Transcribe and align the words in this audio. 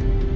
All 0.00 0.29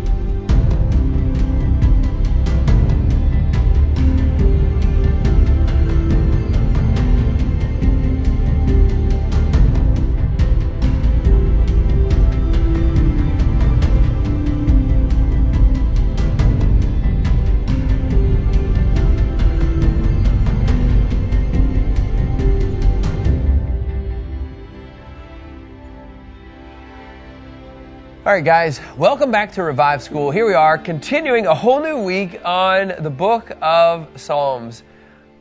right, 28.35 28.45
guys, 28.45 28.81
welcome 28.97 29.31
back 29.31 29.53
to 29.53 29.63
Revive 29.63 30.03
School. 30.03 30.33
Here 30.33 30.45
we 30.45 30.55
are, 30.55 30.77
continuing 30.77 31.47
a 31.47 31.55
whole 31.55 31.81
new 31.81 32.03
week 32.03 32.41
on 32.45 32.93
the 32.99 33.09
book 33.09 33.53
of 33.63 34.09
Psalms. 34.21 34.83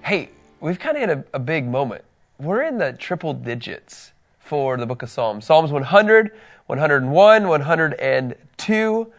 Hey, 0.03 0.29
we've 0.59 0.77
kind 0.77 0.95
of 0.97 1.09
hit 1.09 1.09
a, 1.09 1.25
a 1.33 1.39
big 1.39 1.65
moment. 1.65 2.03
We're 2.37 2.61
in 2.61 2.77
the 2.77 2.93
triple 2.93 3.33
digits 3.33 4.11
for 4.37 4.77
the 4.77 4.85
book 4.85 5.01
of 5.01 5.09
Psalms 5.09 5.43
Psalms 5.43 5.71
100, 5.71 6.33
101, 6.67 7.47
102, 7.47 9.13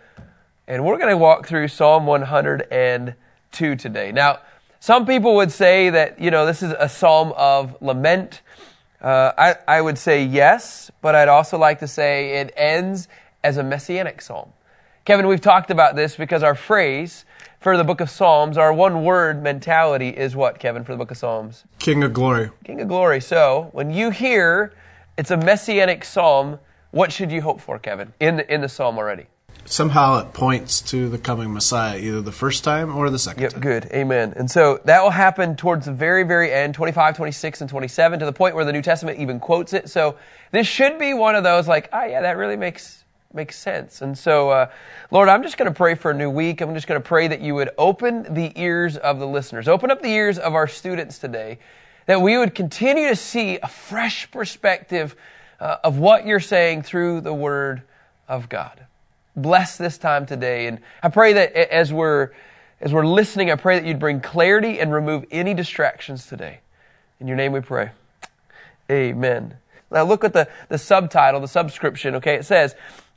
and 0.69 0.85
we're 0.85 0.97
going 0.97 1.11
to 1.11 1.17
walk 1.17 1.49
through 1.49 1.67
Psalm 1.67 2.07
102 2.07 3.75
today. 3.75 4.13
Now, 4.13 4.39
some 4.79 5.05
people 5.05 5.35
would 5.35 5.51
say 5.51 5.91
that, 5.91 6.21
you 6.21 6.31
know, 6.31 6.47
this 6.47 6.63
is 6.63 6.73
a 6.79 6.89
psalm 6.89 7.33
of 7.37 7.77
lament. 7.83 8.41
Uh, 9.01 9.33
I, 9.37 9.57
I 9.67 9.81
would 9.81 9.99
say 9.99 10.25
yes, 10.25 10.93
but 11.03 11.17
I'd 11.17 11.29
also 11.29 11.59
like 11.59 11.81
to 11.81 11.89
say 11.89 12.37
it 12.37 12.55
ends 12.57 13.09
as 13.45 13.59
a 13.59 13.63
messianic 13.63 14.21
psalm. 14.23 14.53
Kevin, 15.05 15.27
we've 15.29 15.41
talked 15.41 15.71
about 15.71 15.95
this 15.95 16.17
because 16.17 16.43
our 16.43 16.55
phrase 16.55 17.27
for 17.61 17.77
the 17.77 17.85
book 17.85 18.01
of 18.01 18.11
Psalms, 18.11 18.57
our 18.59 18.73
one 18.73 19.05
word 19.05 19.43
mentality 19.43 20.09
is 20.09 20.35
what, 20.35 20.59
Kevin, 20.59 20.83
for 20.83 20.93
the 20.93 20.99
book 20.99 21.11
of 21.11 21.17
Psalms? 21.19 21.65
King 21.79 22.03
of 22.03 22.13
glory. 22.13 22.51
King 22.65 22.81
of 22.81 22.89
glory. 22.89 23.21
So 23.21 23.69
when 23.73 23.91
you 23.91 24.11
hear 24.11 24.73
it's 25.17 25.31
a 25.31 25.37
messianic 25.37 26.05
psalm, 26.05 26.59
what 26.91 27.13
should 27.13 27.31
you 27.31 27.43
hope 27.43 27.61
for, 27.61 27.79
Kevin, 27.79 28.13
in 28.19 28.37
the, 28.39 28.53
in 28.53 28.61
the 28.63 28.69
psalm 28.69 28.99
already? 28.99 29.27
Somehow 29.67 30.19
it 30.19 30.33
points 30.35 30.81
to 30.83 31.09
the 31.09 31.17
coming 31.17 31.53
Messiah, 31.53 31.99
either 31.99 32.21
the 32.21 32.33
first 32.33 32.65
time 32.65 32.95
or 32.95 33.09
the 33.09 33.19
second 33.19 33.43
Yep, 33.45 33.53
time. 33.53 33.61
good. 33.61 33.85
Amen. 33.93 34.35
And 34.37 34.51
so 34.51 34.81
that 34.85 35.03
will 35.03 35.11
happen 35.11 35.57
towards 35.57 35.87
the 35.87 35.93
very, 35.93 36.23
very 36.23 36.53
end, 36.53 36.75
25, 36.75 37.17
26, 37.17 37.61
and 37.63 37.71
27, 37.71 38.19
to 38.21 38.27
the 38.27 38.33
point 38.33 38.55
where 38.55 38.65
the 38.67 38.73
New 38.73 38.83
Testament 38.83 39.19
even 39.19 39.41
quotes 39.41 39.73
it. 39.73 39.89
So 39.89 40.17
this 40.51 40.67
should 40.67 40.99
be 40.99 41.15
one 41.15 41.35
of 41.35 41.45
those 41.45 41.67
like, 41.67 41.89
oh, 41.95 42.05
yeah, 42.05 42.21
that 42.23 42.37
really 42.37 42.57
makes 42.57 43.04
makes 43.35 43.57
sense. 43.57 44.03
And 44.03 44.17
so, 44.17 44.51
uh, 44.51 44.71
Lord, 45.11 45.29
I'm 45.29 45.43
just 45.43 45.57
going 45.57 45.71
to 45.71 45.77
pray 45.77 45.95
for 45.95 46.11
a 46.11 46.15
new 46.15 46.31
week. 46.31 46.61
I'm 46.61 46.75
just 46.75 46.87
going 46.87 47.01
to 47.01 47.07
pray 47.07 47.29
that 47.29 47.41
you 47.41 47.55
would 47.55 47.71
open 47.77 48.35
the 48.35 48.53
ears 48.57 48.97
of 48.97 49.19
the 49.19 49.27
listeners, 49.27 49.69
open 49.69 49.91
up 49.91 50.03
the 50.03 50.09
ears 50.09 50.39
of 50.39 50.55
our 50.55 50.69
students 50.69 51.19
today, 51.19 51.59
that 52.07 52.21
we 52.21 52.39
would 52.39 52.55
continue 52.55 53.09
to 53.09 53.17
see 53.17 53.59
a 53.63 53.69
fresh 53.69 54.31
perspective 54.31 55.17
uh, 55.61 55.77
of 55.83 55.99
what 55.99 56.27
you're 56.27 56.41
saying 56.41 56.83
through 56.83 57.21
the 57.21 57.35
Word 57.35 57.83
of 58.29 58.49
God. 58.49 58.87
Bless 59.37 59.77
this 59.77 59.99
time 59.99 60.27
today, 60.27 60.67
and 60.67 60.79
I 61.03 61.09
pray 61.09 61.33
that 61.33 61.55
as 61.55 61.93
we're 61.93 62.31
as 62.81 62.93
we're 62.93 63.07
listening, 63.07 63.51
I 63.51 63.55
pray 63.55 63.79
that 63.79 63.87
you'd 63.87 63.99
bring 63.99 64.21
clarity 64.21 64.79
and 64.79 64.93
remove 64.93 65.25
any 65.31 65.55
distractions 65.55 66.27
today. 66.27 66.59
In 67.19 67.27
your 67.27 67.37
name, 67.37 67.53
we 67.53 67.61
pray. 67.61 67.93
Amen. 68.91 69.57
Now 69.91 70.05
look 70.05 70.25
at 70.25 70.33
the, 70.33 70.49
the 70.69 70.77
subtitle, 70.77 71.41
the 71.41 71.49
subscription, 71.49 72.17
okay? 72.17 72.35
It 72.35 72.45
says, 72.45 72.75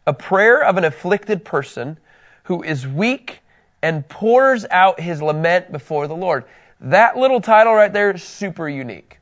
a 0.08 0.14
prayer 0.14 0.64
of 0.64 0.78
an 0.78 0.86
afflicted 0.86 1.46
person 1.46 1.98
who 2.44 2.64
is 2.64 2.88
weak 2.88 3.42
and 3.82 4.08
pours 4.08 4.66
out 4.72 5.00
his 5.00 5.22
lament 5.22 5.72
before 5.72 6.08
the 6.08 6.16
Lord. 6.16 6.46
That 6.80 7.18
little 7.18 7.42
title 7.42 7.74
right 7.74 7.92
there 7.92 8.12
is 8.12 8.24
super 8.24 8.70
unique. 8.70 9.20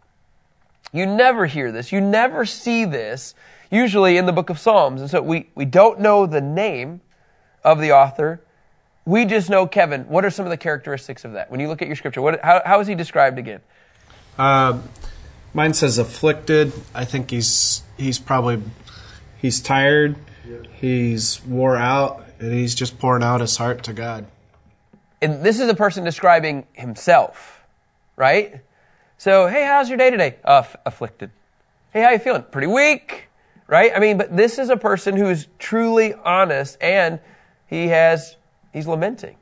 You 0.93 1.07
never 1.07 1.47
hear 1.47 1.71
this. 1.71 1.91
You 1.91 1.99
never 1.99 2.45
see 2.45 2.85
this 2.85 3.33
usually 3.71 4.17
in 4.17 4.27
the 4.27 4.31
book 4.31 4.49
of 4.49 4.59
Psalms. 4.59 5.01
And 5.01 5.09
so 5.09 5.21
we, 5.21 5.49
we 5.55 5.65
don't 5.65 5.99
know 5.99 6.27
the 6.27 6.39
name 6.39 7.01
of 7.63 7.81
the 7.81 7.91
author. 7.91 8.41
We 9.05 9.25
just 9.25 9.49
know 9.49 9.67
Kevin. 9.67 10.03
What 10.03 10.23
are 10.23 10.29
some 10.29 10.45
of 10.45 10.51
the 10.51 10.57
characteristics 10.57 11.25
of 11.25 11.33
that? 11.33 11.49
When 11.49 11.59
you 11.59 11.67
look 11.67 11.81
at 11.81 11.87
your 11.87 11.97
scripture, 11.97 12.21
what, 12.21 12.39
how, 12.43 12.61
how 12.63 12.79
is 12.79 12.87
he 12.87 12.95
described 12.95 13.39
again? 13.39 13.61
Uh, 14.37 14.79
mine 15.53 15.73
says 15.73 15.97
afflicted. 15.97 16.73
I 16.93 17.05
think 17.05 17.31
he's 17.31 17.83
he's 17.97 18.19
probably 18.19 18.61
he's 19.37 19.61
tired. 19.61 20.15
He's 20.85 21.43
wore 21.47 21.77
out, 21.77 22.23
and 22.39 22.53
he's 22.53 22.75
just 22.75 22.99
pouring 22.99 23.23
out 23.23 23.41
his 23.41 23.57
heart 23.57 23.81
to 23.85 23.93
God. 23.93 24.27
And 25.19 25.41
this 25.41 25.59
is 25.59 25.67
a 25.67 25.73
person 25.73 26.03
describing 26.03 26.67
himself, 26.73 27.65
right? 28.15 28.61
So, 29.17 29.47
hey, 29.47 29.65
how's 29.65 29.89
your 29.89 29.97
day 29.97 30.11
today? 30.11 30.35
Uh, 30.45 30.59
f- 30.59 30.75
afflicted. 30.85 31.31
Hey, 31.91 32.03
how 32.03 32.11
you 32.11 32.19
feeling? 32.19 32.43
Pretty 32.51 32.67
weak, 32.67 33.29
right? 33.65 33.93
I 33.95 33.99
mean, 33.99 34.19
but 34.19 34.37
this 34.37 34.59
is 34.59 34.69
a 34.69 34.77
person 34.77 35.17
who 35.17 35.27
is 35.27 35.47
truly 35.57 36.13
honest, 36.13 36.77
and 36.79 37.19
he 37.65 37.87
has 37.87 38.35
he's 38.71 38.85
lamenting. 38.85 39.37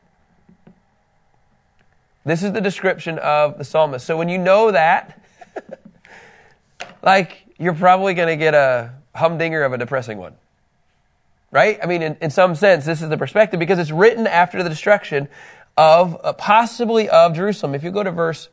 This 2.23 2.41
is 2.41 2.53
the 2.53 2.61
description 2.61 3.19
of 3.19 3.57
the 3.57 3.65
psalmist. 3.65 4.05
So 4.05 4.15
when 4.15 4.29
you 4.29 4.37
know 4.37 4.71
that, 4.71 5.21
like 7.03 7.43
you're 7.59 7.75
probably 7.75 8.13
going 8.13 8.29
to 8.29 8.37
get 8.37 8.53
a 8.53 8.93
humdinger 9.13 9.63
of 9.63 9.73
a 9.73 9.77
depressing 9.77 10.17
one 10.17 10.35
right? 11.53 11.79
I 11.81 11.85
mean, 11.85 12.01
in, 12.01 12.17
in 12.19 12.31
some 12.31 12.55
sense, 12.55 12.83
this 12.83 13.01
is 13.03 13.09
the 13.09 13.17
perspective 13.17 13.59
because 13.59 13.77
it's 13.77 13.91
written 13.91 14.25
after 14.25 14.63
the 14.63 14.69
destruction 14.69 15.29
of 15.77 16.19
uh, 16.23 16.33
possibly 16.33 17.07
of 17.07 17.35
Jerusalem. 17.35 17.75
If 17.75 17.83
you 17.83 17.91
go 17.91 18.03
to 18.03 18.11
verse, 18.11 18.49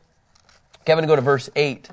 Kevin, 0.85 1.07
go 1.07 1.15
to 1.15 1.21
verse 1.21 1.49
eight. 1.55 1.89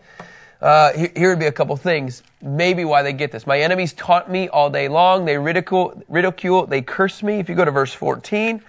Uh, 0.61 0.93
here, 0.93 1.13
here 1.17 1.31
would 1.31 1.39
be 1.39 1.47
a 1.47 1.53
couple 1.53 1.75
things. 1.77 2.23
Maybe 2.43 2.85
why 2.85 3.03
they 3.03 3.15
get 3.15 3.33
this. 3.33 3.47
My 3.47 3.59
enemies 3.59 3.95
taunt 3.95 4.29
me 4.29 4.49
all 4.49 4.69
day 4.69 4.89
long. 4.89 5.25
They 5.25 5.39
ridicule, 5.39 6.03
ridicule, 6.09 6.67
they 6.67 6.83
curse 6.83 7.23
me. 7.23 7.39
If 7.39 7.49
you 7.49 7.55
go 7.55 7.65
to 7.65 7.71
verse 7.71 7.95
14, 7.95 8.63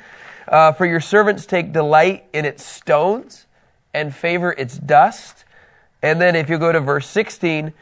uh, 0.47 0.71
for 0.71 0.85
your 0.85 1.01
servants 1.01 1.45
take 1.45 1.73
delight 1.73 2.25
in 2.31 2.45
its 2.45 2.63
stones 2.63 3.47
and 3.93 4.15
favor 4.15 4.53
its 4.53 4.77
dust. 4.77 5.43
And 6.01 6.21
then 6.21 6.37
if 6.37 6.49
you 6.49 6.57
go 6.57 6.71
to 6.71 6.79
verse 6.79 7.07
16, 7.07 7.73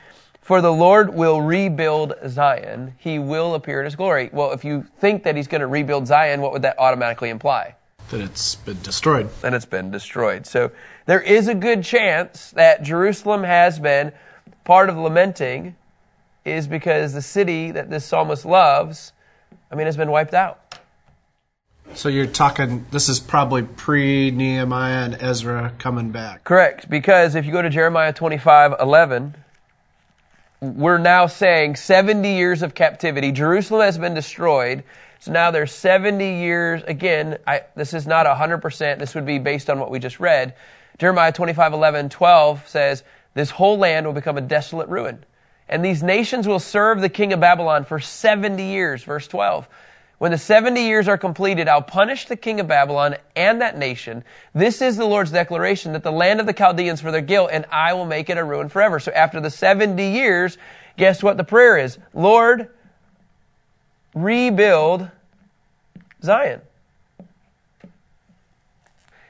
for 0.47 0.62
the 0.62 0.72
Lord 0.72 1.13
will 1.13 1.41
rebuild 1.41 2.13
Zion. 2.30 2.94
He 3.00 3.19
will 3.19 3.53
appear 3.53 3.81
in 3.81 3.85
his 3.85 3.97
glory. 3.97 4.30
Well, 4.31 4.53
if 4.53 4.63
you 4.63 4.88
think 5.02 5.24
that 5.24 5.35
he's 5.35 5.50
going 5.50 5.59
to 5.59 5.68
rebuild 5.68 6.08
Zion, 6.08 6.40
what 6.40 6.53
would 6.53 6.62
that 6.62 6.80
automatically 6.80 7.28
imply? 7.28 7.75
That 8.12 8.22
it's 8.22 8.56
been 8.56 8.81
destroyed. 8.81 9.30
That 9.41 9.53
it's 9.53 9.66
been 9.66 9.91
destroyed. 9.91 10.46
So 10.47 10.72
there 11.06 11.19
is 11.19 11.50
a 11.50 11.53
good 11.53 11.84
chance 11.84 12.52
that 12.52 12.81
Jerusalem 12.81 13.44
has 13.44 13.78
been 13.78 14.13
part 14.63 14.90
of 14.90 14.96
lamenting 14.96 15.75
is 16.46 16.66
because 16.66 17.12
the 17.12 17.22
city 17.22 17.72
that 17.72 17.90
this 17.90 18.06
psalmist 18.06 18.46
loves, 18.46 19.12
I 19.69 19.75
mean, 19.75 19.86
has 19.86 19.97
been 19.97 20.12
wiped 20.12 20.34
out. 20.34 20.80
So 21.94 22.07
you're 22.07 22.25
talking, 22.25 22.86
this 22.91 23.09
is 23.09 23.19
probably 23.19 23.63
pre 23.63 24.31
Nehemiah 24.31 25.03
and 25.03 25.22
Ezra 25.22 25.74
coming 25.78 26.12
back. 26.12 26.46
Correct. 26.46 26.90
Because 26.90 27.36
if 27.36 27.46
you 27.46 27.52
go 27.52 27.62
to 27.62 27.69
Jeremiah 27.69 28.13
25 28.13 28.75
11, 28.80 29.36
we're 30.59 30.97
now 30.97 31.28
saying 31.28 31.75
70 31.75 32.35
years 32.35 32.62
of 32.62 32.73
captivity. 32.73 33.31
Jerusalem 33.31 33.81
has 33.81 33.97
been 33.97 34.13
destroyed. 34.13 34.84
So 35.19 35.31
now 35.31 35.51
there's 35.51 35.72
70 35.72 36.40
years. 36.40 36.84
Again, 36.88 37.38
I, 37.45 37.62
this 37.75 37.94
is 37.94 38.07
not 38.07 38.25
100%. 38.25 39.00
This 39.00 39.16
would 39.16 39.25
be 39.25 39.40
based 39.40 39.69
on 39.69 39.79
what 39.79 39.91
we 39.91 40.00
just 40.00 40.19
read. 40.19 40.56
Jeremiah 40.97 41.31
25, 41.31 41.73
11, 41.73 42.09
12 42.09 42.68
says, 42.68 43.03
This 43.34 43.51
whole 43.51 43.78
land 43.78 44.06
will 44.06 44.13
become 44.13 44.38
a 44.38 44.41
desolate 44.41 44.90
ruin. 44.90 45.23
And 45.69 45.84
these 45.84 46.01
nations 46.01 46.47
will 46.47 46.59
serve 46.59 47.01
the 47.01 47.09
king 47.09 47.34
of 47.34 47.39
Babylon 47.39 47.84
for 47.84 48.00
70 48.00 48.63
years. 48.63 49.03
Verse 49.03 49.28
12. 49.28 49.68
When 50.18 50.32
the 50.32 50.38
70 50.38 50.82
years 50.82 51.08
are 51.08 51.18
completed, 51.18 51.68
I'll 51.68 51.81
punish 51.81 52.25
the 52.25 52.36
king 52.36 52.60
of 52.60 52.68
Babylon 52.68 53.18
and 53.36 53.62
that 53.62 53.78
nation. 53.78 54.24
This 54.54 54.81
is 54.81 54.98
the 54.98 55.06
Lord's 55.06 55.31
declaration 55.31 55.94
that 55.94 56.04
the 56.04 56.12
land 56.12 56.40
of 56.40 56.48
the 56.48 56.54
Chaldeans 56.54 57.02
for 57.02 57.12
their 57.12 57.22
guilt, 57.22 57.50
and 57.52 57.66
I 57.72 57.94
will 57.94 58.06
make 58.06 58.30
it 58.30 58.38
a 58.38 58.44
ruin 58.44 58.69
forever. 58.69 59.00
So 59.00 59.12
after 59.12 59.40
the 59.40 59.52
70 59.52 60.12
years, 60.12 60.58
guess 60.98 61.22
what 61.22 61.38
the 61.38 61.44
prayer 61.44 61.78
is? 61.78 62.00
Lord, 62.16 62.69
rebuild 64.16 65.08
Zion. 66.24 66.62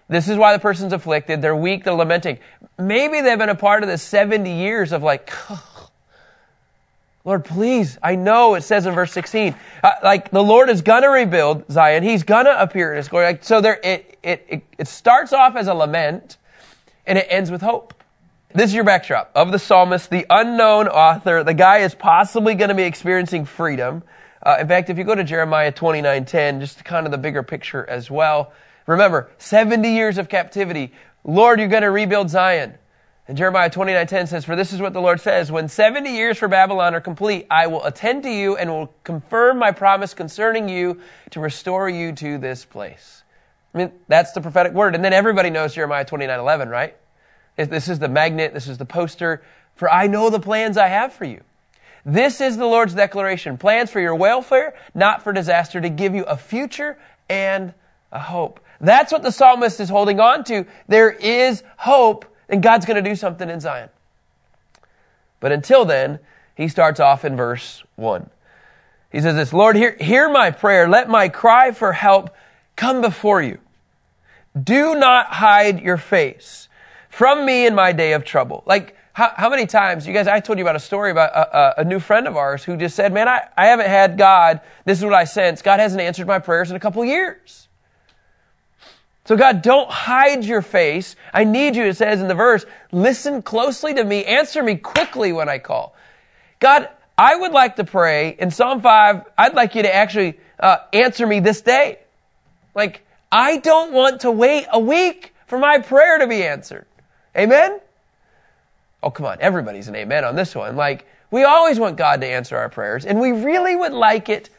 This 0.09 0.29
is 0.29 0.37
why 0.37 0.53
the 0.53 0.59
person's 0.59 0.93
afflicted. 0.93 1.41
They're 1.41 1.55
weak. 1.55 1.83
They're 1.83 1.93
lamenting. 1.93 2.39
Maybe 2.79 3.19
they've 3.19 3.37
been 3.37 3.49
a 3.49 3.55
part 3.55 3.83
of 3.83 3.89
the 3.89 3.97
70 3.97 4.49
years 4.49 4.93
of 4.93 5.03
like, 5.03 5.33
Lord, 7.27 7.43
please, 7.43 7.97
I 8.01 8.15
know 8.15 8.55
it 8.55 8.61
says 8.61 8.85
in 8.85 8.95
verse 8.95 9.11
16, 9.11 9.53
uh, 9.83 9.91
like 10.01 10.31
the 10.31 10.41
Lord 10.41 10.69
is 10.69 10.81
gonna 10.81 11.09
rebuild 11.09 11.69
Zion. 11.69 12.01
He's 12.01 12.23
gonna 12.23 12.55
appear 12.57 12.91
in 12.91 12.97
his 12.97 13.09
glory. 13.09 13.25
Like, 13.25 13.43
so 13.43 13.59
there, 13.59 13.81
it, 13.83 14.17
it, 14.23 14.45
it, 14.47 14.63
it 14.77 14.87
starts 14.87 15.33
off 15.33 15.57
as 15.57 15.67
a 15.67 15.73
lament 15.73 16.37
and 17.05 17.17
it 17.17 17.27
ends 17.29 17.51
with 17.51 17.61
hope. 17.61 17.93
This 18.53 18.69
is 18.69 18.75
your 18.75 18.85
backdrop 18.85 19.29
of 19.35 19.51
the 19.51 19.59
psalmist, 19.59 20.09
the 20.09 20.25
unknown 20.29 20.87
author. 20.87 21.43
The 21.43 21.53
guy 21.53 21.79
is 21.79 21.93
possibly 21.93 22.55
going 22.55 22.69
to 22.69 22.75
be 22.75 22.83
experiencing 22.83 23.43
freedom. 23.43 24.03
Uh, 24.41 24.55
in 24.61 24.67
fact, 24.69 24.89
if 24.89 24.97
you 24.97 25.03
go 25.03 25.13
to 25.13 25.25
Jeremiah 25.25 25.73
29:10, 25.73 26.61
just 26.61 26.85
kind 26.85 27.05
of 27.05 27.11
the 27.11 27.17
bigger 27.17 27.43
picture 27.43 27.85
as 27.89 28.09
well. 28.09 28.53
Remember, 28.85 29.29
70 29.37 29.89
years 29.91 30.17
of 30.17 30.29
captivity. 30.29 30.93
Lord, 31.25 31.59
you're 31.59 31.67
going 31.67 31.83
to 31.83 31.91
rebuild 31.91 32.29
Zion. 32.29 32.75
And 33.27 33.37
Jeremiah 33.37 33.69
29:10 33.69 34.27
says, 34.27 34.45
"For 34.45 34.55
this 34.55 34.71
is 34.71 34.81
what 34.81 34.93
the 34.93 35.01
Lord 35.01 35.19
says: 35.19 35.51
When 35.51 35.67
70 35.67 36.11
years 36.11 36.37
for 36.37 36.47
Babylon 36.47 36.95
are 36.95 37.01
complete, 37.01 37.45
I 37.51 37.67
will 37.67 37.83
attend 37.83 38.23
to 38.23 38.29
you 38.29 38.55
and 38.55 38.69
will 38.69 38.93
confirm 39.03 39.59
my 39.59 39.71
promise 39.71 40.13
concerning 40.13 40.69
you 40.69 41.01
to 41.31 41.41
restore 41.41 41.89
you 41.89 42.13
to 42.13 42.37
this 42.37 42.63
place." 42.63 43.23
I 43.73 43.79
mean, 43.79 43.91
that's 44.07 44.31
the 44.31 44.39
prophetic 44.39 44.71
word. 44.71 44.95
And 44.95 45.03
then 45.03 45.11
everybody 45.11 45.49
knows 45.49 45.75
Jeremiah 45.75 46.05
29:11, 46.05 46.69
right? 46.69 46.95
This 47.57 47.89
is 47.89 47.99
the 47.99 48.07
magnet, 48.07 48.53
this 48.53 48.67
is 48.67 48.77
the 48.77 48.85
poster. 48.85 49.41
For 49.75 49.91
I 49.91 50.07
know 50.07 50.29
the 50.29 50.39
plans 50.39 50.77
I 50.77 50.87
have 50.87 51.11
for 51.11 51.25
you. 51.25 51.41
This 52.05 52.39
is 52.39 52.55
the 52.55 52.65
Lord's 52.65 52.93
declaration. 52.93 53.57
Plans 53.57 53.91
for 53.91 53.99
your 53.99 54.15
welfare, 54.15 54.73
not 54.95 55.21
for 55.21 55.33
disaster, 55.33 55.81
to 55.81 55.89
give 55.89 56.15
you 56.15 56.23
a 56.23 56.37
future 56.37 56.97
and 57.29 57.73
a 58.11 58.19
hope. 58.19 58.61
That's 58.79 59.11
what 59.11 59.21
the 59.21 59.31
psalmist 59.31 59.81
is 59.81 59.89
holding 59.89 60.19
on 60.21 60.45
to. 60.45 60.65
There 60.87 61.09
is 61.09 61.63
hope 61.75 62.25
and 62.49 62.63
God's 62.63 62.85
going 62.85 63.01
to 63.01 63.07
do 63.07 63.15
something 63.15 63.49
in 63.49 63.59
Zion. 63.59 63.89
But 65.39 65.51
until 65.51 65.85
then, 65.85 66.19
he 66.55 66.67
starts 66.67 66.99
off 66.99 67.23
in 67.23 67.35
verse 67.35 67.83
1. 67.95 68.29
He 69.11 69.21
says 69.21 69.35
this, 69.35 69.53
Lord, 69.53 69.75
hear, 69.75 69.95
hear 69.99 70.29
my 70.29 70.51
prayer. 70.51 70.87
Let 70.87 71.09
my 71.09 71.29
cry 71.29 71.71
for 71.71 71.93
help 71.93 72.31
come 72.75 73.01
before 73.01 73.41
you. 73.41 73.59
Do 74.61 74.95
not 74.95 75.27
hide 75.27 75.81
your 75.81 75.97
face 75.97 76.67
from 77.09 77.45
me 77.45 77.65
in 77.65 77.75
my 77.75 77.91
day 77.93 78.13
of 78.13 78.25
trouble. 78.25 78.63
Like, 78.65 78.95
how, 79.13 79.31
how 79.35 79.49
many 79.49 79.65
times, 79.65 80.05
you 80.05 80.13
guys, 80.13 80.27
I 80.27 80.39
told 80.39 80.59
you 80.59 80.63
about 80.63 80.75
a 80.75 80.79
story 80.79 81.09
about 81.09 81.31
a, 81.31 81.57
a, 81.57 81.81
a 81.81 81.83
new 81.83 81.99
friend 81.99 82.27
of 82.27 82.35
ours 82.35 82.63
who 82.63 82.77
just 82.77 82.95
said, 82.95 83.13
man, 83.13 83.27
I, 83.27 83.47
I 83.57 83.65
haven't 83.65 83.87
had 83.87 84.17
God. 84.17 84.61
This 84.85 84.99
is 84.99 85.03
what 85.03 85.13
I 85.13 85.23
sense. 85.23 85.61
God 85.61 85.79
hasn't 85.79 86.01
answered 86.01 86.27
my 86.27 86.37
prayers 86.39 86.69
in 86.69 86.75
a 86.75 86.79
couple 86.79 87.03
years. 87.03 87.66
So 89.27 89.35
God, 89.35 89.61
don't 89.61 89.91
hide 89.91 90.45
your 90.45 90.61
face. 90.61 91.17
I 91.33 91.43
need 91.43 91.75
you, 91.75 91.83
it 91.83 91.97
says 91.97 92.21
in 92.21 92.29
the 92.29 92.33
verse, 92.33 92.65
listen 92.93 93.41
closely 93.41 93.93
to 93.93 94.03
me, 94.05 94.23
answer 94.23 94.63
me 94.63 94.77
quickly 94.77 95.33
when 95.33 95.49
I 95.49 95.59
call. 95.59 95.93
God, 96.61 96.87
I 97.17 97.35
would 97.35 97.51
like 97.51 97.75
to 97.75 97.83
pray 97.83 98.37
in 98.39 98.51
Psalm 98.51 98.81
5, 98.81 99.25
I'd 99.37 99.53
like 99.53 99.75
you 99.75 99.81
to 99.81 99.93
actually 99.93 100.39
uh, 100.61 100.77
answer 100.93 101.27
me 101.27 101.41
this 101.41 101.59
day. 101.59 101.99
Like, 102.73 103.05
I 103.29 103.57
don't 103.57 103.91
want 103.91 104.21
to 104.21 104.31
wait 104.31 104.65
a 104.71 104.79
week 104.79 105.33
for 105.45 105.59
my 105.59 105.79
prayer 105.79 106.19
to 106.19 106.27
be 106.27 106.45
answered. 106.45 106.85
Amen? 107.35 107.81
Oh, 109.03 109.09
come 109.09 109.25
on. 109.25 109.39
Everybody's 109.41 109.89
an 109.89 109.95
amen 109.97 110.23
on 110.23 110.37
this 110.37 110.55
one. 110.55 110.77
Like, 110.77 111.05
we 111.31 111.43
always 111.43 111.79
want 111.79 111.97
God 111.97 112.21
to 112.21 112.27
answer 112.27 112.55
our 112.55 112.69
prayers, 112.69 113.05
and 113.05 113.19
we 113.19 113.33
really 113.33 113.75
would 113.75 113.91
like 113.91 114.29
it 114.29 114.49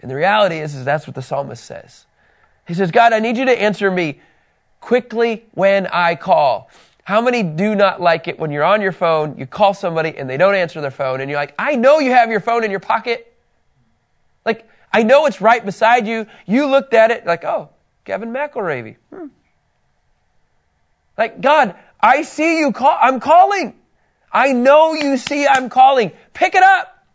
And 0.00 0.10
the 0.10 0.14
reality 0.14 0.58
is, 0.58 0.74
is 0.74 0.84
that's 0.84 1.06
what 1.06 1.14
the 1.14 1.22
psalmist 1.22 1.64
says. 1.64 2.06
He 2.66 2.74
says, 2.74 2.90
God, 2.90 3.12
I 3.12 3.18
need 3.18 3.36
you 3.36 3.46
to 3.46 3.62
answer 3.62 3.90
me 3.90 4.20
quickly 4.80 5.44
when 5.52 5.86
I 5.86 6.14
call. 6.14 6.70
How 7.02 7.22
many 7.22 7.42
do 7.42 7.74
not 7.74 8.00
like 8.00 8.28
it 8.28 8.38
when 8.38 8.50
you're 8.50 8.64
on 8.64 8.82
your 8.82 8.92
phone, 8.92 9.38
you 9.38 9.46
call 9.46 9.72
somebody 9.72 10.16
and 10.16 10.28
they 10.28 10.36
don't 10.36 10.54
answer 10.54 10.82
their 10.82 10.90
phone, 10.90 11.22
and 11.22 11.30
you're 11.30 11.40
like, 11.40 11.54
I 11.58 11.74
know 11.74 12.00
you 12.00 12.10
have 12.10 12.30
your 12.30 12.40
phone 12.40 12.64
in 12.64 12.70
your 12.70 12.80
pocket. 12.80 13.34
Like, 14.44 14.68
I 14.92 15.04
know 15.04 15.24
it's 15.24 15.40
right 15.40 15.64
beside 15.64 16.06
you. 16.06 16.26
You 16.46 16.66
looked 16.66 16.92
at 16.92 17.10
it 17.10 17.24
like, 17.24 17.44
oh, 17.44 17.70
Kevin 18.04 18.30
McElravy. 18.30 18.96
Hmm. 19.10 19.28
Like, 21.16 21.40
God, 21.40 21.74
I 21.98 22.22
see 22.22 22.58
you 22.58 22.72
call, 22.72 22.96
I'm 23.00 23.20
calling. 23.20 23.74
I 24.30 24.52
know 24.52 24.92
you 24.92 25.16
see 25.16 25.46
I'm 25.46 25.70
calling. 25.70 26.12
Pick 26.34 26.54
it 26.54 26.62
up. 26.62 27.06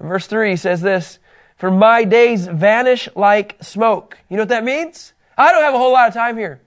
verse 0.00 0.26
3 0.26 0.56
says 0.56 0.80
this 0.80 1.19
for 1.60 1.70
my 1.70 2.04
days 2.04 2.46
vanish 2.46 3.06
like 3.14 3.58
smoke. 3.60 4.16
You 4.30 4.38
know 4.38 4.42
what 4.42 4.48
that 4.48 4.64
means? 4.64 5.12
I 5.36 5.52
don't 5.52 5.62
have 5.62 5.74
a 5.74 5.78
whole 5.78 5.92
lot 5.92 6.08
of 6.08 6.14
time 6.14 6.38
here. 6.38 6.58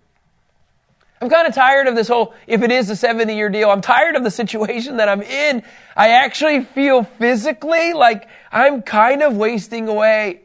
I'm 1.20 1.30
kind 1.30 1.48
of 1.48 1.56
tired 1.56 1.88
of 1.88 1.96
this 1.96 2.08
whole, 2.08 2.36
if 2.46 2.62
it 2.62 2.72
is 2.72 2.92
a 2.92 2.96
70 2.96 3.34
year 3.34 3.50
deal, 3.50 3.72
I'm 3.72 3.82
tired 3.82 4.16
of 4.16 4.24
the 4.24 4.30
situation 4.30 4.98
that 4.98 5.10
I'm 5.10 5.24
in. 5.24 5.64
I 5.98 6.10
actually 6.10 6.64
feel 6.64 7.06
physically 7.06 7.94
like 7.94 8.30
I'm 8.52 8.84
kind 8.84 9.24
of 9.24 9.36
wasting 9.36 9.90
away. 9.90 10.42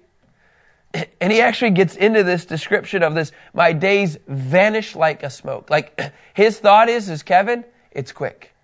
And 1.20 1.30
he 1.30 1.42
actually 1.42 1.72
gets 1.72 1.94
into 1.94 2.22
this 2.22 2.46
description 2.46 3.02
of 3.02 3.14
this, 3.14 3.32
my 3.52 3.74
days 3.74 4.16
vanish 4.26 4.96
like 4.96 5.22
a 5.22 5.28
smoke. 5.28 5.68
Like 5.68 6.00
his 6.32 6.58
thought 6.58 6.88
is, 6.88 7.10
is 7.10 7.22
Kevin, 7.22 7.64
it's 7.90 8.12
quick. 8.12 8.54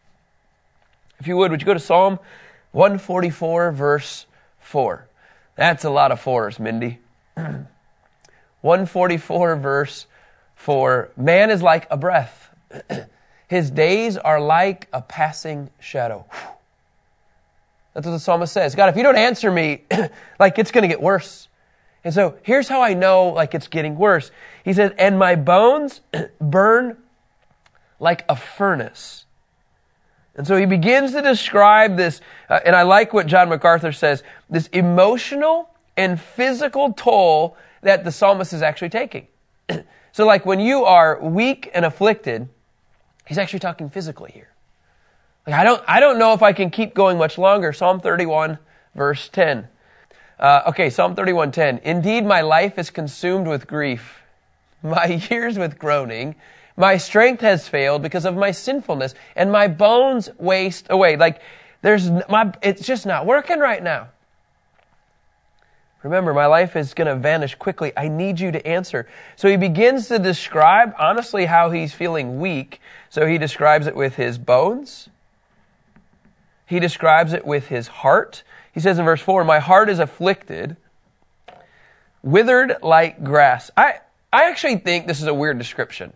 If 1.21 1.27
you 1.27 1.37
would, 1.37 1.51
would 1.51 1.61
you 1.61 1.67
go 1.67 1.75
to 1.75 1.81
Psalm 1.81 2.19
144 2.73 3.73
verse 3.73 4.25
4? 4.61 5.09
That's 5.57 5.85
a 5.85 5.91
lot 5.91 6.13
of 6.13 6.21
fours, 6.21 6.59
Mindy. 6.59 6.99
144 7.35 9.57
verse 9.57 10.07
4. 10.57 11.11
Man 11.17 11.51
is 11.51 11.63
like 11.63 11.87
a 11.91 11.97
breath. 11.97 12.51
His 13.49 13.71
days 13.71 14.17
are 14.17 14.41
like 14.41 14.89
a 14.93 15.03
passing 15.03 15.71
shadow. 15.79 16.25
That's 17.93 18.07
what 18.07 18.13
the 18.13 18.19
psalmist 18.19 18.53
says. 18.53 18.75
God, 18.75 18.89
if 18.89 18.97
you 18.97 19.03
don't 19.03 19.17
answer 19.17 19.51
me, 19.51 19.83
like 20.41 20.59
it's 20.59 20.73
going 20.73 20.83
to 20.83 20.89
get 20.89 21.01
worse. 21.01 21.49
And 22.03 22.13
so 22.13 22.37
here's 22.43 22.69
how 22.69 22.83
I 22.83 22.95
know 22.95 23.29
like 23.29 23.55
it's 23.55 23.69
getting 23.69 23.97
worse. 23.97 24.31
He 24.65 24.73
says, 24.73 24.93
and 24.99 25.19
my 25.19 25.37
bones 25.37 26.01
burn 26.41 26.97
like 28.01 28.25
a 28.29 28.37
furnace. 28.37 29.24
And 30.37 30.47
so 30.47 30.57
he 30.57 30.67
begins 30.67 31.13
to 31.13 31.23
describe 31.23 31.97
this, 31.97 32.21
uh, 32.49 32.61
and 32.65 32.75
I 32.75 32.83
like 32.83 33.13
what 33.13 33.27
John 33.27 33.49
MacArthur 33.49 33.93
says, 33.93 34.23
this 34.51 34.67
emotional 34.69 35.71
and 35.97 36.21
physical 36.21 36.93
toll 36.93 37.57
that 37.83 38.05
the 38.05 38.11
psalmist 38.11 38.53
is 38.53 38.63
actually 38.63 38.89
taking. 38.89 39.29
so, 40.13 40.27
like 40.27 40.45
when 40.45 40.59
you 40.59 40.85
are 40.85 41.21
weak 41.21 41.71
and 41.73 41.85
afflicted, 41.85 42.49
he's 43.27 43.39
actually 43.39 43.61
talking 43.61 43.89
physically 43.89 44.33
here. 44.33 44.49
Like, 45.47 45.57
I 45.57 45.65
don't, 45.65 45.83
I 45.87 46.01
don't 46.01 46.19
know 46.19 46.33
if 46.33 46.43
I 46.43 46.53
can 46.53 46.71
keep 46.71 46.95
going 46.95 47.19
much 47.19 47.39
longer. 47.39 47.73
Psalm 47.73 48.01
31, 48.01 48.59
verse 48.95 49.29
10. 49.29 49.69
Uh, 50.39 50.63
okay, 50.69 50.91
Psalm 50.91 51.15
31, 51.15 51.53
10. 51.53 51.79
Indeed, 51.85 52.25
my 52.25 52.41
life 52.41 52.79
is 52.79 52.91
consumed 52.91 53.47
with 53.47 53.67
grief, 53.67 54.23
my 54.83 55.21
years 55.31 55.59
with 55.59 55.79
groaning. 55.79 56.35
My 56.77 56.97
strength 56.97 57.41
has 57.43 57.69
failed 57.69 58.03
because 58.03 58.25
of 58.25 58.35
my 58.35 58.51
sinfulness 58.51 59.15
and 59.37 59.53
my 59.53 59.69
bones 59.69 60.29
waste 60.39 60.87
away. 60.91 61.17
Like 61.17 61.41
there's 61.83 62.11
my, 62.29 62.53
it's 62.63 62.85
just 62.85 63.07
not 63.07 63.27
working 63.27 63.61
right 63.61 63.83
now. 63.83 64.09
Remember, 66.03 66.35
my 66.35 66.47
life 66.47 66.77
is 66.77 66.93
going 66.93 67.07
to 67.07 67.17
vanish 67.17 67.55
quickly. 67.55 67.93
I 67.97 68.09
need 68.09 68.39
you 68.39 68.53
to 68.53 68.67
answer. 68.67 69.09
So 69.37 69.49
he 69.49 69.57
begins 69.57 70.09
to 70.09 70.19
describe, 70.19 70.95
honestly, 70.99 71.47
how 71.47 71.71
he's 71.71 71.95
feeling 71.95 72.39
weak. 72.39 72.81
So 73.09 73.27
he 73.27 73.39
describes 73.39 73.87
it 73.87 73.97
with 73.97 74.17
his 74.17 74.37
bones. 74.37 75.09
He 76.67 76.79
describes 76.79 77.33
it 77.33 77.47
with 77.47 77.69
his 77.69 77.89
heart. 77.89 78.43
He 78.73 78.81
says 78.81 78.99
in 78.99 79.07
verse 79.07 79.23
4, 79.23 79.45
My 79.45 79.61
heart 79.61 79.89
is 79.89 79.99
afflicted, 79.99 80.77
withered 82.23 82.77
like 82.83 83.25
grass. 83.25 83.71
I, 83.75 84.01
I 84.31 84.51
actually 84.51 84.77
think 84.77 85.07
this 85.07 85.23
is 85.23 85.27
a 85.27 85.35
weird 85.35 85.59
description. 85.59 86.13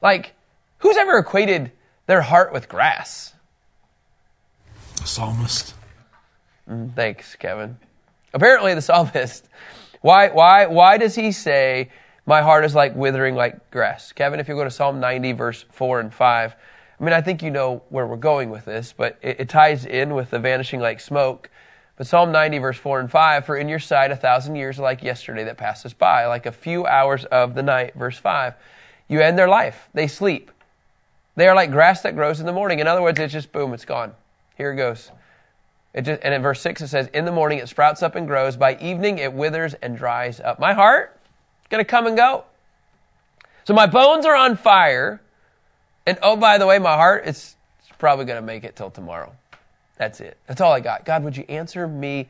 Like, 0.00 0.34
who's 0.78 0.96
ever 0.96 1.18
equated 1.18 1.72
their 2.06 2.22
heart 2.22 2.52
with 2.52 2.68
grass? 2.68 3.34
The 4.96 5.06
psalmist. 5.06 5.74
Mm, 6.68 6.94
thanks, 6.94 7.36
Kevin. 7.36 7.76
Apparently, 8.32 8.74
the 8.74 8.82
psalmist. 8.82 9.48
Why, 10.00 10.28
why, 10.28 10.66
why 10.66 10.96
does 10.96 11.14
he 11.14 11.32
say, 11.32 11.90
My 12.26 12.42
heart 12.42 12.64
is 12.64 12.74
like 12.74 12.94
withering 12.94 13.34
like 13.34 13.70
grass? 13.70 14.12
Kevin, 14.12 14.40
if 14.40 14.48
you 14.48 14.54
go 14.54 14.64
to 14.64 14.70
Psalm 14.70 15.00
90, 15.00 15.32
verse 15.32 15.64
4 15.72 16.00
and 16.00 16.14
5, 16.14 16.54
I 17.00 17.04
mean, 17.04 17.12
I 17.12 17.20
think 17.20 17.42
you 17.42 17.50
know 17.50 17.82
where 17.88 18.06
we're 18.06 18.16
going 18.16 18.50
with 18.50 18.64
this, 18.66 18.94
but 18.96 19.18
it, 19.22 19.40
it 19.40 19.48
ties 19.48 19.86
in 19.86 20.14
with 20.14 20.30
the 20.30 20.38
vanishing 20.38 20.80
like 20.80 21.00
smoke. 21.00 21.50
But 21.96 22.06
Psalm 22.06 22.32
90, 22.32 22.58
verse 22.58 22.78
4 22.78 23.00
and 23.00 23.10
5, 23.10 23.44
For 23.44 23.56
in 23.56 23.68
your 23.68 23.78
sight 23.78 24.10
a 24.10 24.16
thousand 24.16 24.56
years 24.56 24.78
are 24.78 24.82
like 24.82 25.02
yesterday 25.02 25.44
that 25.44 25.58
passes 25.58 25.92
by, 25.92 26.26
like 26.26 26.46
a 26.46 26.52
few 26.52 26.86
hours 26.86 27.26
of 27.26 27.54
the 27.54 27.62
night. 27.62 27.94
Verse 27.94 28.16
5 28.16 28.54
you 29.10 29.20
end 29.20 29.36
their 29.36 29.48
life. 29.48 29.88
They 29.92 30.06
sleep. 30.06 30.50
They 31.36 31.48
are 31.48 31.54
like 31.54 31.70
grass 31.70 32.02
that 32.02 32.14
grows 32.14 32.40
in 32.40 32.46
the 32.46 32.52
morning. 32.52 32.78
In 32.78 32.86
other 32.86 33.02
words, 33.02 33.18
it's 33.18 33.32
just 33.32 33.52
boom, 33.52 33.74
it's 33.74 33.84
gone. 33.84 34.14
Here 34.56 34.72
it 34.72 34.76
goes. 34.76 35.10
It 35.92 36.02
just, 36.02 36.22
and 36.22 36.32
in 36.32 36.42
verse 36.42 36.60
6 36.60 36.80
it 36.80 36.88
says, 36.88 37.08
In 37.08 37.24
the 37.24 37.32
morning 37.32 37.58
it 37.58 37.68
sprouts 37.68 38.02
up 38.02 38.14
and 38.14 38.26
grows. 38.26 38.56
By 38.56 38.76
evening 38.76 39.18
it 39.18 39.32
withers 39.32 39.74
and 39.74 39.98
dries 39.98 40.38
up. 40.38 40.60
My 40.60 40.72
heart 40.72 41.18
is 41.62 41.68
going 41.68 41.84
to 41.84 41.88
come 41.88 42.06
and 42.06 42.16
go. 42.16 42.44
So 43.64 43.74
my 43.74 43.86
bones 43.86 44.24
are 44.26 44.36
on 44.36 44.56
fire. 44.56 45.20
And 46.06 46.16
oh, 46.22 46.36
by 46.36 46.58
the 46.58 46.66
way, 46.66 46.78
my 46.78 46.94
heart 46.94 47.26
is 47.26 47.56
probably 47.98 48.24
going 48.24 48.40
to 48.40 48.46
make 48.46 48.62
it 48.62 48.76
till 48.76 48.90
tomorrow. 48.90 49.34
That's 49.96 50.20
it. 50.20 50.36
That's 50.46 50.60
all 50.60 50.72
I 50.72 50.80
got. 50.80 51.04
God, 51.04 51.24
would 51.24 51.36
you 51.36 51.44
answer 51.48 51.88
me 51.88 52.28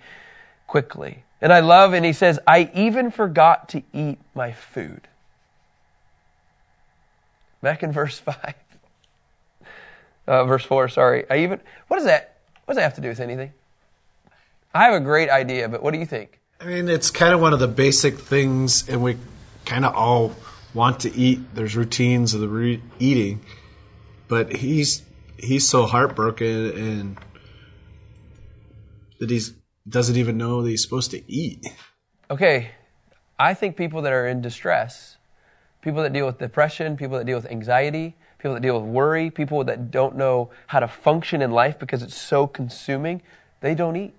quickly? 0.67 1.25
And 1.43 1.53
I 1.53 1.61
love, 1.61 1.93
and 1.93 2.05
he 2.05 2.13
says, 2.13 2.39
I 2.47 2.71
even 2.75 3.11
forgot 3.11 3.69
to 3.71 3.83
eat 3.93 4.19
my 4.35 4.53
food. 4.53 5.09
Back 7.63 7.83
in 7.83 7.93
verse 7.93 8.19
5. 8.19 8.55
Uh, 10.27 10.45
verse 10.45 10.65
4, 10.65 10.89
sorry. 10.89 11.29
I 11.29 11.39
even, 11.39 11.61
what 11.89 11.97
does 11.97 12.07
that? 12.07 12.39
What 12.65 12.75
does 12.75 12.77
that 12.77 12.85
have 12.85 12.95
to 12.95 13.01
do 13.01 13.09
with 13.09 13.21
anything? 13.21 13.53
I 14.73 14.85
have 14.85 14.95
a 14.95 15.01
great 15.01 15.29
idea, 15.29 15.69
but 15.69 15.83
what 15.83 15.93
do 15.93 15.99
you 15.99 16.07
think? 16.07 16.41
I 16.61 16.67
mean, 16.67 16.89
it's 16.89 17.11
kind 17.11 17.35
of 17.35 17.41
one 17.41 17.53
of 17.53 17.59
the 17.59 17.67
basic 17.67 18.19
things, 18.19 18.89
and 18.89 19.03
we 19.03 19.17
kind 19.65 19.85
of 19.85 19.95
all 19.95 20.37
want 20.75 21.01
to 21.01 21.15
eat. 21.15 21.55
There's 21.55 21.75
routines 21.75 22.35
of 22.35 22.41
the 22.41 22.49
re- 22.49 22.83
eating, 22.99 23.41
but 24.29 24.55
he's 24.57 25.03
he's 25.37 25.67
so 25.67 25.87
heartbroken 25.87 26.47
and 26.47 27.19
that 29.19 29.31
he's 29.31 29.55
doesn't 29.89 30.17
even 30.17 30.37
know 30.37 30.63
that 30.63 30.69
he's 30.69 30.83
supposed 30.83 31.11
to 31.13 31.33
eat. 31.33 31.67
Okay, 32.31 32.71
I 33.39 33.55
think 33.55 33.77
people 33.77 34.03
that 34.03 34.13
are 34.13 34.27
in 34.27 34.41
distress, 34.43 35.17
people 35.83 36.03
that 36.03 36.13
deal 36.13 36.27
with 36.27 36.39
depression, 36.39 36.97
people 36.97 37.19
that 37.19 37.25
deal 37.25 37.37
with 37.37 37.51
anxiety, 37.51 38.15
people 38.39 38.55
that 38.55 38.61
deal 38.61 38.81
with 38.81 38.89
worry, 38.89 39.31
people 39.31 39.65
that 39.65 39.91
don't 39.91 40.17
know 40.17 40.51
how 40.69 40.81
to 40.81 40.89
function 40.89 41.43
in 41.43 41.51
life 41.51 41.79
because 41.79 42.03
it's 42.03 42.17
so 42.17 42.47
consuming, 42.47 43.23
they 43.61 43.75
don't 43.75 43.97
eat. 43.97 44.15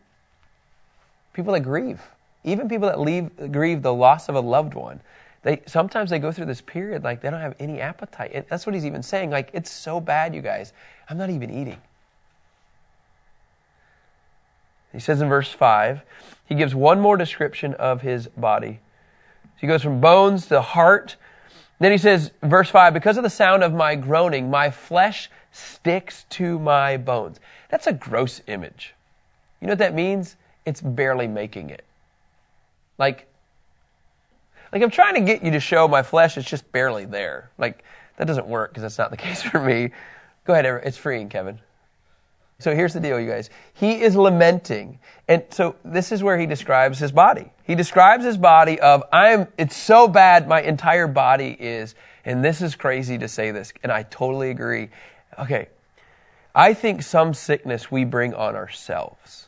People 1.33 1.53
that 1.53 1.61
grieve, 1.61 2.01
even 2.43 2.67
people 2.67 2.87
that 2.87 2.99
leave, 2.99 3.29
grieve 3.51 3.81
the 3.81 3.93
loss 3.93 4.29
of 4.29 4.35
a 4.35 4.41
loved 4.41 4.73
one, 4.73 5.01
they 5.43 5.61
sometimes 5.65 6.09
they 6.09 6.19
go 6.19 6.31
through 6.31 6.45
this 6.45 6.61
period 6.61 7.03
like 7.03 7.21
they 7.21 7.29
don't 7.29 7.41
have 7.41 7.55
any 7.59 7.81
appetite. 7.81 8.31
And 8.33 8.45
that's 8.47 8.65
what 8.65 8.75
he's 8.75 8.85
even 8.85 9.01
saying. 9.01 9.31
Like 9.31 9.49
it's 9.53 9.71
so 9.71 9.99
bad, 9.99 10.35
you 10.35 10.41
guys. 10.41 10.73
I'm 11.09 11.17
not 11.17 11.29
even 11.29 11.49
eating. 11.49 11.81
He 14.91 14.99
says 14.99 15.21
in 15.21 15.29
verse 15.29 15.49
5, 15.49 16.01
he 16.45 16.55
gives 16.55 16.75
one 16.75 16.99
more 16.99 17.15
description 17.15 17.73
of 17.75 18.01
his 18.01 18.27
body. 18.27 18.81
He 19.57 19.67
goes 19.67 19.81
from 19.83 20.01
bones 20.01 20.47
to 20.47 20.61
heart. 20.61 21.15
Then 21.81 21.91
he 21.91 21.97
says, 21.97 22.29
verse 22.43 22.69
5, 22.69 22.93
because 22.93 23.17
of 23.17 23.23
the 23.23 23.29
sound 23.31 23.63
of 23.63 23.73
my 23.73 23.95
groaning, 23.95 24.51
my 24.51 24.69
flesh 24.69 25.31
sticks 25.51 26.27
to 26.29 26.59
my 26.59 26.95
bones. 26.95 27.39
That's 27.69 27.87
a 27.87 27.91
gross 27.91 28.39
image. 28.45 28.93
You 29.59 29.65
know 29.65 29.71
what 29.71 29.79
that 29.79 29.95
means? 29.95 30.35
It's 30.63 30.79
barely 30.79 31.27
making 31.27 31.71
it. 31.71 31.83
Like, 32.99 33.25
like 34.71 34.83
I'm 34.83 34.91
trying 34.91 35.15
to 35.15 35.21
get 35.21 35.43
you 35.43 35.49
to 35.49 35.59
show 35.59 35.87
my 35.87 36.03
flesh 36.03 36.37
is 36.37 36.45
just 36.45 36.71
barely 36.71 37.05
there. 37.05 37.49
Like, 37.57 37.83
that 38.17 38.27
doesn't 38.27 38.45
work 38.45 38.69
because 38.69 38.83
that's 38.83 38.99
not 38.99 39.09
the 39.09 39.17
case 39.25 39.41
for 39.41 39.59
me. 39.59 39.89
Go 40.45 40.53
ahead, 40.53 40.67
it's 40.85 40.97
freeing, 40.97 41.29
Kevin. 41.29 41.59
So 42.61 42.75
here's 42.75 42.93
the 42.93 42.99
deal, 42.99 43.19
you 43.19 43.29
guys. 43.29 43.49
He 43.73 44.01
is 44.01 44.15
lamenting. 44.15 44.99
And 45.27 45.43
so 45.49 45.75
this 45.83 46.11
is 46.11 46.21
where 46.21 46.37
he 46.37 46.45
describes 46.45 46.99
his 46.99 47.11
body. 47.11 47.51
He 47.63 47.73
describes 47.73 48.23
his 48.23 48.37
body 48.37 48.79
of, 48.79 49.03
I'm, 49.11 49.47
it's 49.57 49.75
so 49.75 50.07
bad, 50.07 50.47
my 50.47 50.61
entire 50.61 51.07
body 51.07 51.57
is, 51.59 51.95
and 52.23 52.45
this 52.45 52.61
is 52.61 52.75
crazy 52.75 53.17
to 53.17 53.27
say 53.27 53.49
this, 53.51 53.73
and 53.81 53.91
I 53.91 54.03
totally 54.03 54.51
agree. 54.51 54.89
Okay. 55.39 55.69
I 56.53 56.73
think 56.73 57.01
some 57.01 57.33
sickness 57.33 57.89
we 57.89 58.03
bring 58.03 58.33
on 58.35 58.55
ourselves. 58.55 59.47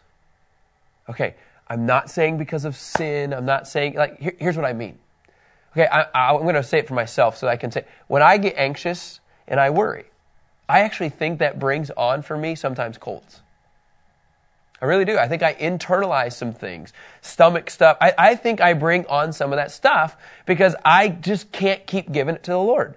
Okay. 1.08 1.36
I'm 1.67 1.86
not 1.86 2.10
saying 2.10 2.38
because 2.38 2.65
of 2.65 2.75
sin. 2.75 3.34
I'm 3.34 3.46
not 3.46 3.67
saying, 3.67 3.93
like, 3.93 4.20
here, 4.20 4.36
here's 4.39 4.58
what 4.58 4.65
I 4.65 4.74
mean. 4.74 4.98
Okay. 5.74 5.86
I, 5.86 6.32
I'm 6.32 6.41
going 6.41 6.55
to 6.55 6.63
say 6.63 6.79
it 6.79 6.88
for 6.88 6.96
myself 6.96 7.38
so 7.38 7.48
I 7.48 7.58
can 7.58 7.72
say, 7.72 7.86
when 8.08 8.24
I 8.24 8.38
get 8.38 8.55
anxious 8.58 9.20
and 9.48 9.60
I 9.60 9.70
worry, 9.70 10.05
I 10.67 10.82
actually 10.82 11.10
think 11.10 11.39
that 11.39 11.60
brings 11.60 11.91
on 11.91 12.22
for 12.22 12.38
me 12.38 12.55
sometimes 12.55 12.98
colds. 12.98 13.41
I 14.82 14.86
really 14.86 15.05
do. 15.05 15.17
I 15.17 15.29
think 15.29 15.43
I 15.43 15.53
internalize 15.53 16.34
some 16.34 16.51
things, 16.51 16.91
stomach 17.22 17.70
stuff. 17.70 17.96
I, 18.01 18.13
I, 18.17 18.36
think 18.36 18.60
I 18.60 18.74
bring 18.74 19.05
on 19.08 19.32
some 19.32 19.53
of 19.53 19.58
that 19.58 19.72
stuff 19.72 20.17
because 20.46 20.75
I 20.84 21.08
just 21.08 21.53
can't 21.53 21.86
keep 21.88 22.12
giving 22.12 22.36
it 22.36 22.43
to 22.43 22.51
the 22.51 22.60
Lord. 22.60 22.96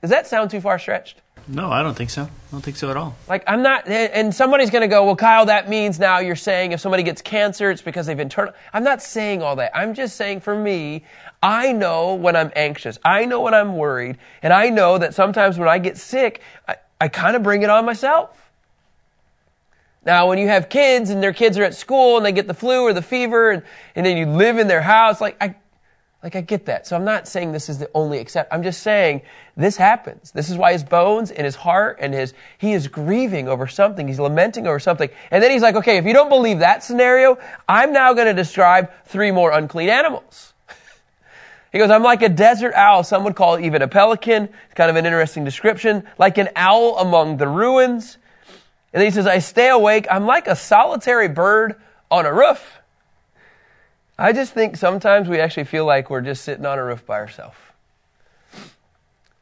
Does 0.00 0.10
that 0.10 0.26
sound 0.26 0.50
too 0.50 0.60
far 0.60 0.76
stretched? 0.78 1.20
No, 1.50 1.70
I 1.70 1.82
don't 1.82 1.96
think 1.96 2.10
so. 2.10 2.24
I 2.24 2.50
don't 2.52 2.60
think 2.60 2.76
so 2.76 2.90
at 2.90 2.96
all. 2.96 3.16
Like, 3.26 3.42
I'm 3.46 3.62
not, 3.62 3.88
and 3.88 4.34
somebody's 4.34 4.68
going 4.68 4.82
to 4.82 4.88
go, 4.88 5.06
well, 5.06 5.16
Kyle, 5.16 5.46
that 5.46 5.68
means 5.68 5.98
now 5.98 6.18
you're 6.18 6.36
saying 6.36 6.72
if 6.72 6.80
somebody 6.80 7.02
gets 7.02 7.22
cancer, 7.22 7.70
it's 7.70 7.80
because 7.80 8.06
they've 8.06 8.18
internal. 8.18 8.52
I'm 8.74 8.84
not 8.84 9.02
saying 9.02 9.42
all 9.42 9.56
that. 9.56 9.74
I'm 9.74 9.94
just 9.94 10.16
saying 10.16 10.40
for 10.40 10.54
me, 10.54 11.04
I 11.42 11.72
know 11.72 12.14
when 12.14 12.36
I'm 12.36 12.52
anxious. 12.54 12.98
I 13.02 13.24
know 13.24 13.40
when 13.40 13.54
I'm 13.54 13.76
worried. 13.76 14.18
And 14.42 14.52
I 14.52 14.68
know 14.68 14.98
that 14.98 15.14
sometimes 15.14 15.58
when 15.58 15.68
I 15.68 15.78
get 15.78 15.96
sick, 15.96 16.42
I, 16.66 16.76
I 17.00 17.08
kind 17.08 17.34
of 17.34 17.42
bring 17.42 17.62
it 17.62 17.70
on 17.70 17.86
myself. 17.86 18.50
Now, 20.04 20.28
when 20.28 20.38
you 20.38 20.48
have 20.48 20.68
kids 20.68 21.10
and 21.10 21.22
their 21.22 21.32
kids 21.32 21.56
are 21.56 21.64
at 21.64 21.74
school 21.74 22.18
and 22.18 22.26
they 22.26 22.32
get 22.32 22.46
the 22.46 22.54
flu 22.54 22.82
or 22.82 22.92
the 22.92 23.02
fever 23.02 23.50
and, 23.50 23.62
and 23.94 24.04
then 24.04 24.16
you 24.16 24.26
live 24.26 24.58
in 24.58 24.68
their 24.68 24.82
house, 24.82 25.20
like 25.20 25.36
I, 25.40 25.54
like 26.22 26.34
I 26.34 26.40
get 26.40 26.66
that. 26.66 26.86
So 26.86 26.96
I'm 26.96 27.04
not 27.04 27.28
saying 27.28 27.52
this 27.52 27.68
is 27.68 27.78
the 27.78 27.88
only 27.94 28.18
except. 28.18 28.52
I'm 28.52 28.62
just 28.64 28.82
saying 28.82 29.22
this 29.56 29.76
happens. 29.76 30.32
This 30.32 30.50
is 30.50 30.56
why 30.56 30.72
his 30.72 30.82
bones 30.82 31.30
and 31.30 31.44
his 31.44 31.54
heart 31.54 31.98
and 32.00 32.12
his, 32.12 32.34
he 32.58 32.72
is 32.72 32.88
grieving 32.88 33.48
over 33.48 33.68
something. 33.68 34.08
He's 34.08 34.18
lamenting 34.18 34.66
over 34.66 34.80
something. 34.80 35.08
And 35.30 35.42
then 35.42 35.52
he's 35.52 35.62
like, 35.62 35.76
okay, 35.76 35.96
if 35.96 36.04
you 36.04 36.12
don't 36.12 36.28
believe 36.28 36.58
that 36.58 36.82
scenario, 36.82 37.38
I'm 37.68 37.92
now 37.92 38.14
going 38.14 38.26
to 38.26 38.34
describe 38.34 38.90
three 39.04 39.30
more 39.30 39.52
unclean 39.52 39.88
animals. 39.88 40.54
He 41.70 41.78
goes, 41.78 41.90
I'm 41.90 42.02
like 42.02 42.22
a 42.22 42.30
desert 42.30 42.72
owl. 42.72 43.04
Some 43.04 43.24
would 43.24 43.36
call 43.36 43.56
it 43.56 43.62
even 43.62 43.82
a 43.82 43.88
pelican. 43.88 44.44
It's 44.44 44.74
kind 44.74 44.88
of 44.88 44.96
an 44.96 45.04
interesting 45.04 45.44
description. 45.44 46.08
Like 46.16 46.38
an 46.38 46.48
owl 46.56 46.96
among 46.96 47.36
the 47.36 47.46
ruins. 47.46 48.16
And 48.94 49.00
then 49.00 49.06
he 49.06 49.10
says, 49.10 49.26
I 49.26 49.40
stay 49.40 49.68
awake. 49.68 50.06
I'm 50.10 50.24
like 50.24 50.46
a 50.46 50.56
solitary 50.56 51.28
bird 51.28 51.76
on 52.10 52.24
a 52.24 52.32
roof. 52.32 52.78
I 54.18 54.32
just 54.32 54.52
think 54.52 54.76
sometimes 54.76 55.28
we 55.28 55.38
actually 55.38 55.64
feel 55.64 55.84
like 55.84 56.10
we're 56.10 56.22
just 56.22 56.42
sitting 56.42 56.66
on 56.66 56.78
a 56.78 56.84
roof 56.84 57.06
by 57.06 57.18
ourselves. 57.18 57.56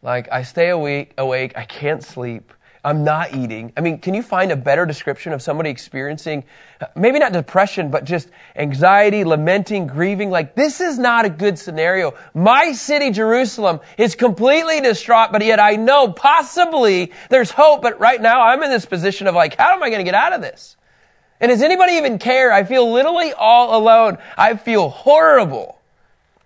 Like, 0.03 0.31
I 0.31 0.43
stay 0.43 0.69
awake, 0.69 1.15
awake, 1.17 1.55
I 1.57 1.65
can't 1.65 2.05
sleep. 2.05 2.53
I'm 2.85 3.03
not 3.03 3.35
eating. 3.35 3.73
I 3.77 3.81
mean, 3.81 3.99
can 3.99 4.15
you 4.15 4.23
find 4.23 4.53
a 4.53 4.57
better 4.57 4.87
description 4.87 5.33
of 5.33 5.43
somebody 5.43 5.71
experiencing 5.71 6.45
maybe 6.95 7.19
not 7.19 7.33
depression, 7.33 7.91
but 7.91 8.05
just 8.05 8.29
anxiety, 8.55 9.25
lamenting, 9.25 9.89
grieving? 9.89 10.31
Like, 10.31 10.55
this 10.55 10.81
is 10.81 10.97
not 10.97 11.25
a 11.25 11.31
good 11.31 11.59
scenario. 11.59 12.15
My 12.33 12.71
city, 12.71 13.11
Jerusalem, 13.11 13.81
is 13.99 14.15
completely 14.15 14.81
distraught, 14.83 15.33
but 15.33 15.45
yet 15.45 15.59
I 15.59 15.75
know 15.75 16.13
possibly 16.13 17.13
there's 17.29 17.51
hope, 17.51 17.83
but 17.83 17.99
right 17.99 18.21
now 18.21 18.43
I'm 18.43 18.63
in 18.63 18.71
this 18.71 18.87
position 18.87 19.27
of 19.27 19.35
like, 19.35 19.57
how 19.57 19.73
am 19.73 19.83
I 19.83 19.89
going 19.89 20.01
to 20.01 20.05
get 20.05 20.15
out 20.15 20.35
of 20.35 20.41
this? 20.41 20.77
And 21.41 21.51
does 21.51 21.63
anybody 21.63 21.95
even 21.95 22.19
care? 22.19 22.53
I 22.53 22.65
feel 22.65 22.91
literally 22.91 23.33
all 23.33 23.79
alone. 23.79 24.19
I 24.37 24.57
feel 24.57 24.89
horrible. 24.89 25.79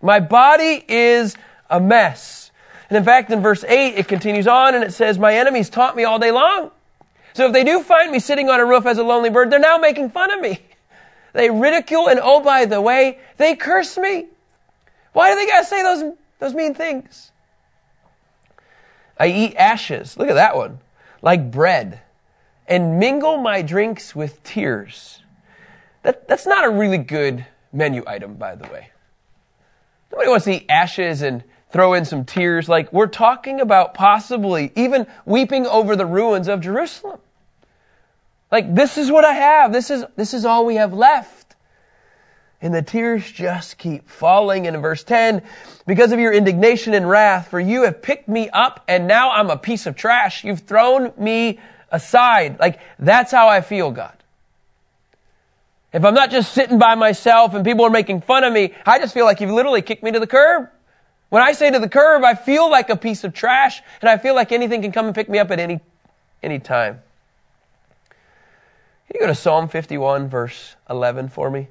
My 0.03 0.21
body 0.21 0.85
is 0.89 1.37
a 1.69 1.81
mess. 1.81 2.51
And 2.89 2.97
in 2.97 3.05
fact, 3.05 3.31
in 3.31 3.41
verse 3.41 3.63
8, 3.65 3.95
it 3.97 4.09
continues 4.09 4.47
on 4.49 4.75
and 4.75 4.83
it 4.83 4.93
says, 4.93 5.19
My 5.19 5.35
enemies 5.37 5.71
taunt 5.71 5.97
me 5.97 6.05
all 6.05 6.19
day 6.19 6.33
long. 6.33 6.73
So 7.35 7.47
if 7.47 7.53
they 7.53 7.63
do 7.63 7.83
find 7.83 8.11
me 8.11 8.19
sitting 8.19 8.49
on 8.51 8.59
a 8.59 8.67
roof 8.67 8.87
as 8.87 8.99
a 8.99 9.05
lonely 9.05 9.31
bird, 9.31 9.51
they're 9.51 9.61
now 9.61 9.79
making 9.79 10.11
fun 10.11 10.31
of 10.31 10.41
me. 10.41 10.61
They 11.33 11.49
ridicule 11.49 12.09
and 12.09 12.19
oh, 12.21 12.41
by 12.41 12.65
the 12.65 12.81
way, 12.81 13.21
they 13.37 13.55
curse 13.55 13.97
me. 13.97 14.27
Why 15.13 15.31
do 15.31 15.37
they 15.37 15.47
gotta 15.47 15.65
say 15.65 15.81
those, 15.81 16.17
those 16.41 16.55
mean 16.55 16.75
things? 16.75 17.31
I 19.17 19.29
eat 19.29 19.55
ashes. 19.55 20.17
Look 20.17 20.29
at 20.29 20.35
that 20.35 20.57
one. 20.57 20.81
Like 21.23 21.53
bread. 21.53 22.01
And 22.71 22.99
mingle 22.99 23.37
my 23.37 23.61
drinks 23.61 24.15
with 24.17 24.43
tears. 24.45 25.23
That, 26.03 26.27
that's 26.27 26.47
not 26.47 26.65
a 26.65 26.71
really 26.71 26.99
good 26.99 27.45
menu 27.73 28.03
item, 28.07 28.35
by 28.35 28.55
the 28.55 28.67
way. 28.69 28.91
Nobody 30.11 30.31
wants 30.31 30.45
to 30.47 30.53
eat 30.53 30.67
ashes 30.69 31.23
and 31.23 31.45
throw 31.71 31.95
in 31.95 32.05
some 32.05 32.25
tears. 32.25 32.69
Like 32.69 32.93
we're 32.93 33.07
talking 33.07 33.61
about 33.61 33.95
possibly 33.95 34.73
even 34.75 35.07
weeping 35.25 35.67
over 35.67 35.95
the 35.97 36.07
ruins 36.07 36.49
of 36.49 36.61
Jerusalem. 36.61 37.21
Like 38.51 38.75
this 38.75 38.99
is 38.99 39.11
what 39.11 39.25
I 39.25 39.33
have. 39.33 39.73
This 39.73 39.91
is, 39.91 40.05
this 40.17 40.35
is 40.35 40.45
all 40.45 40.65
we 40.65 40.77
have 40.77 40.93
left. 40.93 41.55
And 42.63 42.75
the 42.75 42.83
tears 42.83 43.31
just 43.31 43.79
keep 43.79 44.09
falling. 44.09 44.67
And 44.67 44.77
in 44.77 44.83
verse 44.83 45.03
10, 45.05 45.43
because 45.87 46.13
of 46.13 46.19
your 46.19 46.33
indignation 46.33 46.93
and 46.93 47.09
wrath, 47.09 47.49
for 47.49 47.61
you 47.61 47.85
have 47.85 48.03
picked 48.03 48.29
me 48.29 48.51
up 48.51 48.85
and 48.87 49.07
now 49.07 49.31
I'm 49.31 49.49
a 49.49 49.57
piece 49.57 49.87
of 49.87 49.97
trash. 49.97 50.45
You've 50.45 50.61
thrown 50.61 51.13
me 51.17 51.59
aside. 51.91 52.59
Like 52.59 52.81
that's 52.99 53.33
how 53.33 53.49
I 53.49 53.61
feel, 53.61 53.91
God. 53.91 54.17
If 55.93 56.05
I'm 56.05 56.15
not 56.15 56.31
just 56.31 56.53
sitting 56.53 56.79
by 56.79 56.95
myself 56.95 57.55
and 57.55 57.65
people 57.65 57.85
are 57.85 57.91
making 57.91 58.21
fun 58.21 58.45
of 58.45 58.53
me, 58.53 58.75
I 58.87 58.99
just 58.99 59.13
feel 59.13 59.25
like 59.25 59.41
you've 59.41 59.51
literally 59.51 59.83
kicked 59.83 60.03
me 60.03 60.13
to 60.13 60.21
the 60.21 60.27
curb. 60.27 60.69
When 61.31 61.43
I 61.43 61.53
say 61.53 61.71
to 61.71 61.79
the 61.79 61.89
curb, 61.89 62.25
I 62.25 62.35
feel 62.35 62.71
like 62.71 62.91
a 62.91 62.97
piece 62.97 63.25
of 63.25 63.33
trash, 63.33 63.83
and 64.01 64.11
I 64.11 64.19
feel 64.19 64.35
like 64.35 64.53
anything 64.53 64.83
can 64.83 64.93
come 64.93 65.07
and 65.07 65.15
pick 65.15 65.29
me 65.29 65.39
up 65.39 65.51
at 65.51 65.61
any, 65.61 65.81
any 66.43 66.59
time. 66.59 67.01
Can 69.07 69.15
you 69.15 69.21
go 69.21 69.27
to 69.29 69.35
Psalm 69.35 69.69
51, 69.69 70.29
verse 70.29 70.77
11 70.89 71.29
for 71.29 71.51
me? 71.51 71.69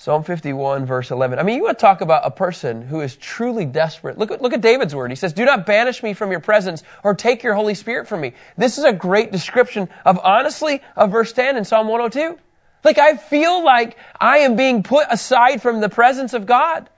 Psalm 0.00 0.22
51, 0.22 0.86
verse 0.86 1.10
11. 1.10 1.40
I 1.40 1.42
mean, 1.42 1.56
you 1.56 1.64
want 1.64 1.76
to 1.76 1.82
talk 1.82 2.02
about 2.02 2.24
a 2.24 2.30
person 2.30 2.82
who 2.82 3.00
is 3.00 3.16
truly 3.16 3.64
desperate. 3.64 4.16
Look 4.16 4.30
at, 4.30 4.40
look 4.40 4.52
at 4.52 4.60
David's 4.60 4.94
word. 4.94 5.10
He 5.10 5.16
says, 5.16 5.32
Do 5.32 5.44
not 5.44 5.66
banish 5.66 6.04
me 6.04 6.14
from 6.14 6.30
your 6.30 6.38
presence 6.38 6.84
or 7.02 7.14
take 7.14 7.42
your 7.42 7.54
Holy 7.54 7.74
Spirit 7.74 8.06
from 8.06 8.20
me. 8.20 8.34
This 8.56 8.78
is 8.78 8.84
a 8.84 8.92
great 8.92 9.32
description 9.32 9.88
of, 10.04 10.20
honestly, 10.22 10.82
of 10.94 11.10
verse 11.10 11.32
10 11.32 11.56
in 11.56 11.64
Psalm 11.64 11.88
102. 11.88 12.38
Like, 12.84 12.98
I 12.98 13.16
feel 13.16 13.64
like 13.64 13.96
I 14.20 14.38
am 14.38 14.54
being 14.54 14.84
put 14.84 15.08
aside 15.10 15.60
from 15.62 15.80
the 15.80 15.88
presence 15.88 16.32
of 16.32 16.46
God. 16.46 16.88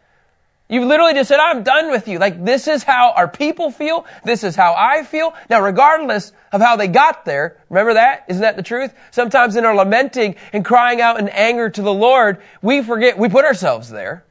You've 0.71 0.87
literally 0.87 1.15
just 1.15 1.27
said, 1.27 1.41
I'm 1.41 1.65
done 1.65 1.91
with 1.91 2.07
you. 2.07 2.21
Like, 2.21 2.45
this 2.45 2.69
is 2.69 2.85
how 2.85 3.11
our 3.11 3.27
people 3.27 3.73
feel. 3.73 4.07
This 4.25 4.45
is 4.45 4.55
how 4.55 4.75
I 4.79 5.03
feel. 5.03 5.35
Now, 5.51 5.61
regardless 5.61 6.33
of 6.53 6.61
how 6.61 6.77
they 6.77 6.87
got 6.87 7.25
there, 7.25 7.59
remember 7.69 7.95
that? 7.95 8.27
Isn't 8.29 8.43
that 8.43 8.55
the 8.55 8.63
truth? 8.63 8.95
Sometimes 9.11 9.57
in 9.57 9.65
our 9.65 9.75
lamenting 9.75 10.37
and 10.53 10.65
crying 10.65 11.01
out 11.01 11.19
in 11.19 11.29
anger 11.29 11.71
to 11.71 11.83
the 11.83 11.93
Lord, 11.93 12.41
we 12.63 12.83
forget, 12.83 13.19
we 13.19 13.29
put 13.29 13.45
ourselves 13.45 13.91
there. 13.91 14.25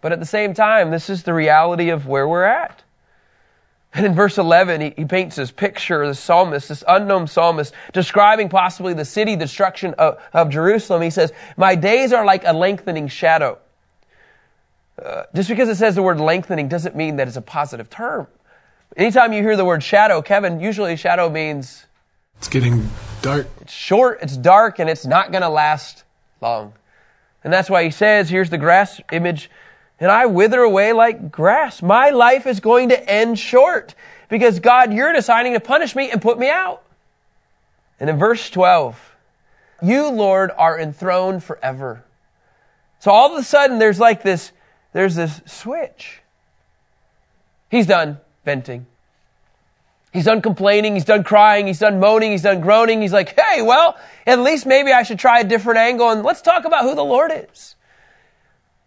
But 0.00 0.12
at 0.12 0.20
the 0.20 0.26
same 0.26 0.54
time, 0.54 0.92
this 0.92 1.10
is 1.10 1.24
the 1.24 1.34
reality 1.34 1.90
of 1.90 2.06
where 2.06 2.28
we're 2.28 2.44
at. 2.44 2.84
And 3.92 4.06
in 4.06 4.14
verse 4.14 4.38
11, 4.38 4.80
he, 4.80 4.94
he 4.96 5.04
paints 5.06 5.34
this 5.34 5.50
picture, 5.50 6.06
the 6.06 6.14
psalmist, 6.14 6.68
this 6.68 6.84
unknown 6.86 7.26
psalmist, 7.26 7.74
describing 7.92 8.48
possibly 8.48 8.94
the 8.94 9.04
city 9.04 9.34
destruction 9.34 9.94
of, 9.98 10.22
of 10.32 10.50
Jerusalem. 10.50 11.02
He 11.02 11.10
says, 11.10 11.32
My 11.56 11.74
days 11.74 12.12
are 12.12 12.24
like 12.24 12.44
a 12.44 12.52
lengthening 12.52 13.08
shadow. 13.08 13.58
Uh, 15.04 15.24
just 15.34 15.48
because 15.48 15.68
it 15.68 15.76
says 15.76 15.94
the 15.94 16.02
word 16.02 16.20
lengthening 16.20 16.68
doesn't 16.68 16.94
mean 16.94 17.16
that 17.16 17.26
it's 17.28 17.36
a 17.36 17.42
positive 17.42 17.88
term. 17.88 18.26
Anytime 18.96 19.32
you 19.32 19.42
hear 19.42 19.56
the 19.56 19.64
word 19.64 19.82
shadow, 19.82 20.20
Kevin, 20.20 20.60
usually 20.60 20.96
shadow 20.96 21.30
means 21.30 21.86
It's 22.38 22.48
getting 22.48 22.88
dark. 23.22 23.46
it's 23.60 23.72
short, 23.72 24.18
it's 24.20 24.36
dark, 24.36 24.78
and 24.78 24.90
it's 24.90 25.06
not 25.06 25.30
going 25.30 25.42
to 25.42 25.48
last 25.48 26.04
long. 26.40 26.72
And 27.44 27.52
that's 27.52 27.70
why 27.70 27.84
he 27.84 27.90
says, 27.90 28.28
here's 28.28 28.50
the 28.50 28.58
grass 28.58 29.00
image, 29.12 29.50
and 29.98 30.10
I 30.10 30.26
wither 30.26 30.60
away 30.60 30.92
like 30.92 31.30
grass. 31.30 31.80
My 31.82 32.10
life 32.10 32.46
is 32.46 32.60
going 32.60 32.90
to 32.90 33.10
end 33.10 33.38
short 33.38 33.94
because 34.28 34.60
God, 34.60 34.92
you're 34.92 35.12
deciding 35.12 35.54
to 35.54 35.60
punish 35.60 35.94
me 35.94 36.10
and 36.10 36.20
put 36.20 36.38
me 36.38 36.50
out. 36.50 36.82
And 37.98 38.10
in 38.10 38.18
verse 38.18 38.50
12, 38.50 38.98
you, 39.82 40.08
Lord, 40.08 40.50
are 40.56 40.78
enthroned 40.78 41.44
forever. 41.44 42.04
So 42.98 43.10
all 43.10 43.32
of 43.32 43.40
a 43.40 43.44
sudden, 43.44 43.78
there's 43.78 43.98
like 43.98 44.22
this, 44.22 44.52
there's 44.92 45.14
this 45.14 45.40
switch. 45.46 46.20
He's 47.70 47.86
done 47.86 48.18
venting. 48.44 48.86
He's 50.12 50.24
done 50.24 50.42
complaining. 50.42 50.94
He's 50.94 51.04
done 51.04 51.22
crying. 51.22 51.66
He's 51.68 51.78
done 51.78 52.00
moaning. 52.00 52.32
He's 52.32 52.42
done 52.42 52.60
groaning. 52.60 53.00
He's 53.00 53.12
like, 53.12 53.38
hey, 53.38 53.62
well, 53.62 53.96
at 54.26 54.40
least 54.40 54.66
maybe 54.66 54.92
I 54.92 55.04
should 55.04 55.20
try 55.20 55.40
a 55.40 55.44
different 55.44 55.78
angle 55.78 56.10
and 56.10 56.22
let's 56.24 56.42
talk 56.42 56.64
about 56.64 56.82
who 56.82 56.94
the 56.94 57.04
Lord 57.04 57.30
is. 57.32 57.76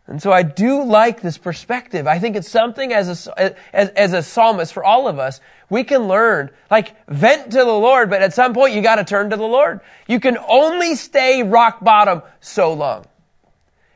And 0.05 0.21
so 0.21 0.33
I 0.33 0.43
do 0.43 0.83
like 0.83 1.21
this 1.21 1.37
perspective. 1.37 2.07
I 2.07 2.19
think 2.19 2.35
it's 2.35 2.49
something 2.49 2.91
as 2.91 3.29
a, 3.29 3.55
as, 3.73 3.89
as 3.89 4.11
a 4.11 4.21
psalmist 4.21 4.73
for 4.73 4.83
all 4.83 5.07
of 5.07 5.17
us, 5.17 5.39
we 5.69 5.85
can 5.85 6.09
learn, 6.09 6.51
like, 6.69 6.93
vent 7.07 7.51
to 7.51 7.59
the 7.59 7.65
Lord, 7.65 8.09
but 8.09 8.21
at 8.21 8.33
some 8.33 8.53
point 8.53 8.73
you 8.73 8.81
gotta 8.81 9.05
turn 9.05 9.29
to 9.29 9.37
the 9.37 9.47
Lord. 9.47 9.79
You 10.07 10.19
can 10.19 10.37
only 10.37 10.95
stay 10.95 11.41
rock 11.41 11.81
bottom 11.81 12.21
so 12.41 12.73
long. 12.73 13.05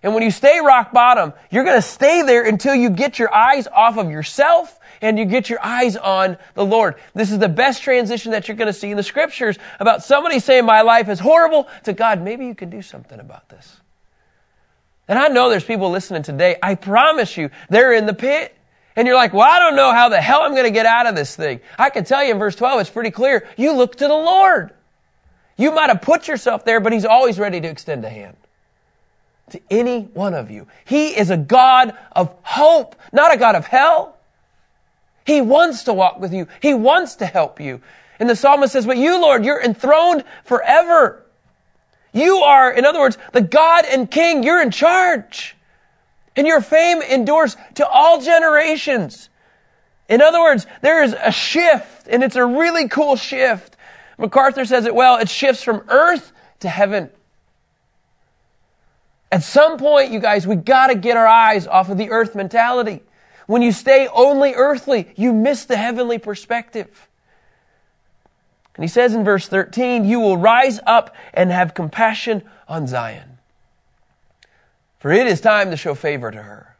And 0.07 0.13
when 0.13 0.23
you 0.23 0.31
stay 0.31 0.61
rock 0.61 0.93
bottom, 0.93 1.33
you're 1.51 1.65
gonna 1.65 1.81
stay 1.81 2.21
there 2.21 2.45
until 2.45 2.73
you 2.73 2.89
get 2.89 3.19
your 3.19 3.33
eyes 3.35 3.67
off 3.67 3.97
of 3.97 4.09
yourself 4.09 4.79
and 5.01 5.19
you 5.19 5.25
get 5.25 5.49
your 5.49 5.59
eyes 5.61 5.97
on 5.97 6.37
the 6.53 6.65
Lord. 6.65 6.95
This 7.13 7.29
is 7.29 7.39
the 7.39 7.49
best 7.49 7.83
transition 7.83 8.31
that 8.31 8.47
you're 8.47 8.55
gonna 8.55 8.71
see 8.71 8.89
in 8.89 8.95
the 8.95 9.03
scriptures 9.03 9.57
about 9.81 10.05
somebody 10.05 10.39
saying 10.39 10.65
my 10.65 10.79
life 10.79 11.09
is 11.09 11.19
horrible 11.19 11.67
to 11.83 11.91
God, 11.91 12.21
maybe 12.21 12.45
you 12.45 12.55
can 12.55 12.69
do 12.69 12.81
something 12.81 13.19
about 13.19 13.49
this. 13.49 13.81
And 15.09 15.19
I 15.19 15.27
know 15.27 15.49
there's 15.49 15.65
people 15.65 15.91
listening 15.91 16.23
today. 16.23 16.55
I 16.63 16.75
promise 16.75 17.35
you, 17.35 17.49
they're 17.69 17.91
in 17.91 18.05
the 18.05 18.13
pit. 18.13 18.55
And 18.95 19.07
you're 19.07 19.17
like, 19.17 19.33
well, 19.33 19.45
I 19.45 19.59
don't 19.59 19.75
know 19.75 19.91
how 19.91 20.07
the 20.07 20.21
hell 20.21 20.43
I'm 20.43 20.53
going 20.53 20.63
to 20.63 20.71
get 20.71 20.85
out 20.85 21.05
of 21.05 21.15
this 21.15 21.35
thing. 21.35 21.59
I 21.77 21.89
can 21.89 22.05
tell 22.05 22.23
you 22.23 22.31
in 22.31 22.39
verse 22.39 22.55
12, 22.55 22.79
it's 22.79 22.89
pretty 22.89 23.11
clear. 23.11 23.47
You 23.57 23.73
look 23.73 23.97
to 23.97 24.07
the 24.07 24.13
Lord. 24.13 24.71
You 25.57 25.71
might 25.71 25.89
have 25.89 26.01
put 26.01 26.29
yourself 26.29 26.63
there, 26.63 26.79
but 26.79 26.93
He's 26.93 27.05
always 27.05 27.37
ready 27.37 27.59
to 27.59 27.67
extend 27.67 28.05
a 28.05 28.09
hand 28.09 28.37
to 29.51 29.61
any 29.69 30.01
one 30.13 30.33
of 30.33 30.51
you. 30.51 30.67
He 30.85 31.17
is 31.17 31.29
a 31.29 31.37
God 31.37 31.97
of 32.11 32.33
hope, 32.43 32.95
not 33.11 33.33
a 33.33 33.37
God 33.37 33.55
of 33.55 33.65
hell. 33.65 34.17
He 35.25 35.41
wants 35.41 35.83
to 35.83 35.93
walk 35.93 36.19
with 36.19 36.33
you. 36.33 36.47
He 36.61 36.73
wants 36.73 37.15
to 37.15 37.25
help 37.25 37.59
you. 37.59 37.81
And 38.19 38.29
the 38.29 38.35
psalmist 38.35 38.73
says, 38.73 38.85
but 38.85 38.97
you, 38.97 39.21
Lord, 39.21 39.45
you're 39.45 39.61
enthroned 39.61 40.23
forever. 40.43 41.23
You 42.13 42.37
are, 42.37 42.71
in 42.71 42.85
other 42.85 42.99
words, 42.99 43.17
the 43.33 43.41
God 43.41 43.85
and 43.85 44.09
King. 44.09 44.43
You're 44.43 44.61
in 44.61 44.71
charge. 44.71 45.55
And 46.35 46.47
your 46.47 46.61
fame 46.61 47.01
endures 47.01 47.57
to 47.75 47.87
all 47.87 48.21
generations. 48.21 49.29
In 50.09 50.21
other 50.21 50.39
words, 50.39 50.65
there 50.81 51.03
is 51.03 51.13
a 51.13 51.31
shift, 51.31 52.07
and 52.07 52.23
it's 52.23 52.35
a 52.35 52.45
really 52.45 52.87
cool 52.87 53.17
shift. 53.17 53.75
MacArthur 54.17 54.65
says 54.65 54.85
it 54.85 54.95
well. 54.95 55.17
It 55.17 55.29
shifts 55.29 55.63
from 55.63 55.83
earth 55.89 56.31
to 56.61 56.69
heaven. 56.69 57.09
At 59.31 59.43
some 59.43 59.77
point, 59.77 60.11
you 60.11 60.19
guys, 60.19 60.47
we 60.47 60.55
gotta 60.55 60.95
get 60.95 61.17
our 61.17 61.27
eyes 61.27 61.67
off 61.67 61.89
of 61.89 61.97
the 61.97 62.11
earth 62.11 62.35
mentality. 62.35 63.01
When 63.45 63.61
you 63.61 63.71
stay 63.71 64.07
only 64.07 64.53
earthly, 64.53 65.11
you 65.15 65.33
miss 65.33 65.65
the 65.65 65.77
heavenly 65.77 66.17
perspective. 66.17 67.07
And 68.75 68.83
he 68.83 68.87
says 68.87 69.13
in 69.15 69.23
verse 69.23 69.47
13, 69.47 70.05
You 70.05 70.19
will 70.19 70.37
rise 70.37 70.79
up 70.85 71.15
and 71.33 71.51
have 71.51 71.73
compassion 71.73 72.43
on 72.67 72.87
Zion. 72.87 73.39
For 74.99 75.11
it 75.11 75.27
is 75.27 75.41
time 75.41 75.71
to 75.71 75.77
show 75.77 75.95
favor 75.95 76.29
to 76.29 76.41
her. 76.41 76.75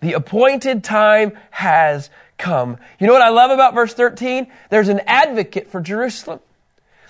The 0.00 0.12
appointed 0.14 0.84
time 0.84 1.32
has 1.50 2.10
come. 2.36 2.78
You 2.98 3.06
know 3.06 3.12
what 3.12 3.22
I 3.22 3.30
love 3.30 3.50
about 3.50 3.74
verse 3.74 3.94
13? 3.94 4.46
There's 4.70 4.88
an 4.88 5.00
advocate 5.06 5.70
for 5.70 5.80
Jerusalem. 5.80 6.40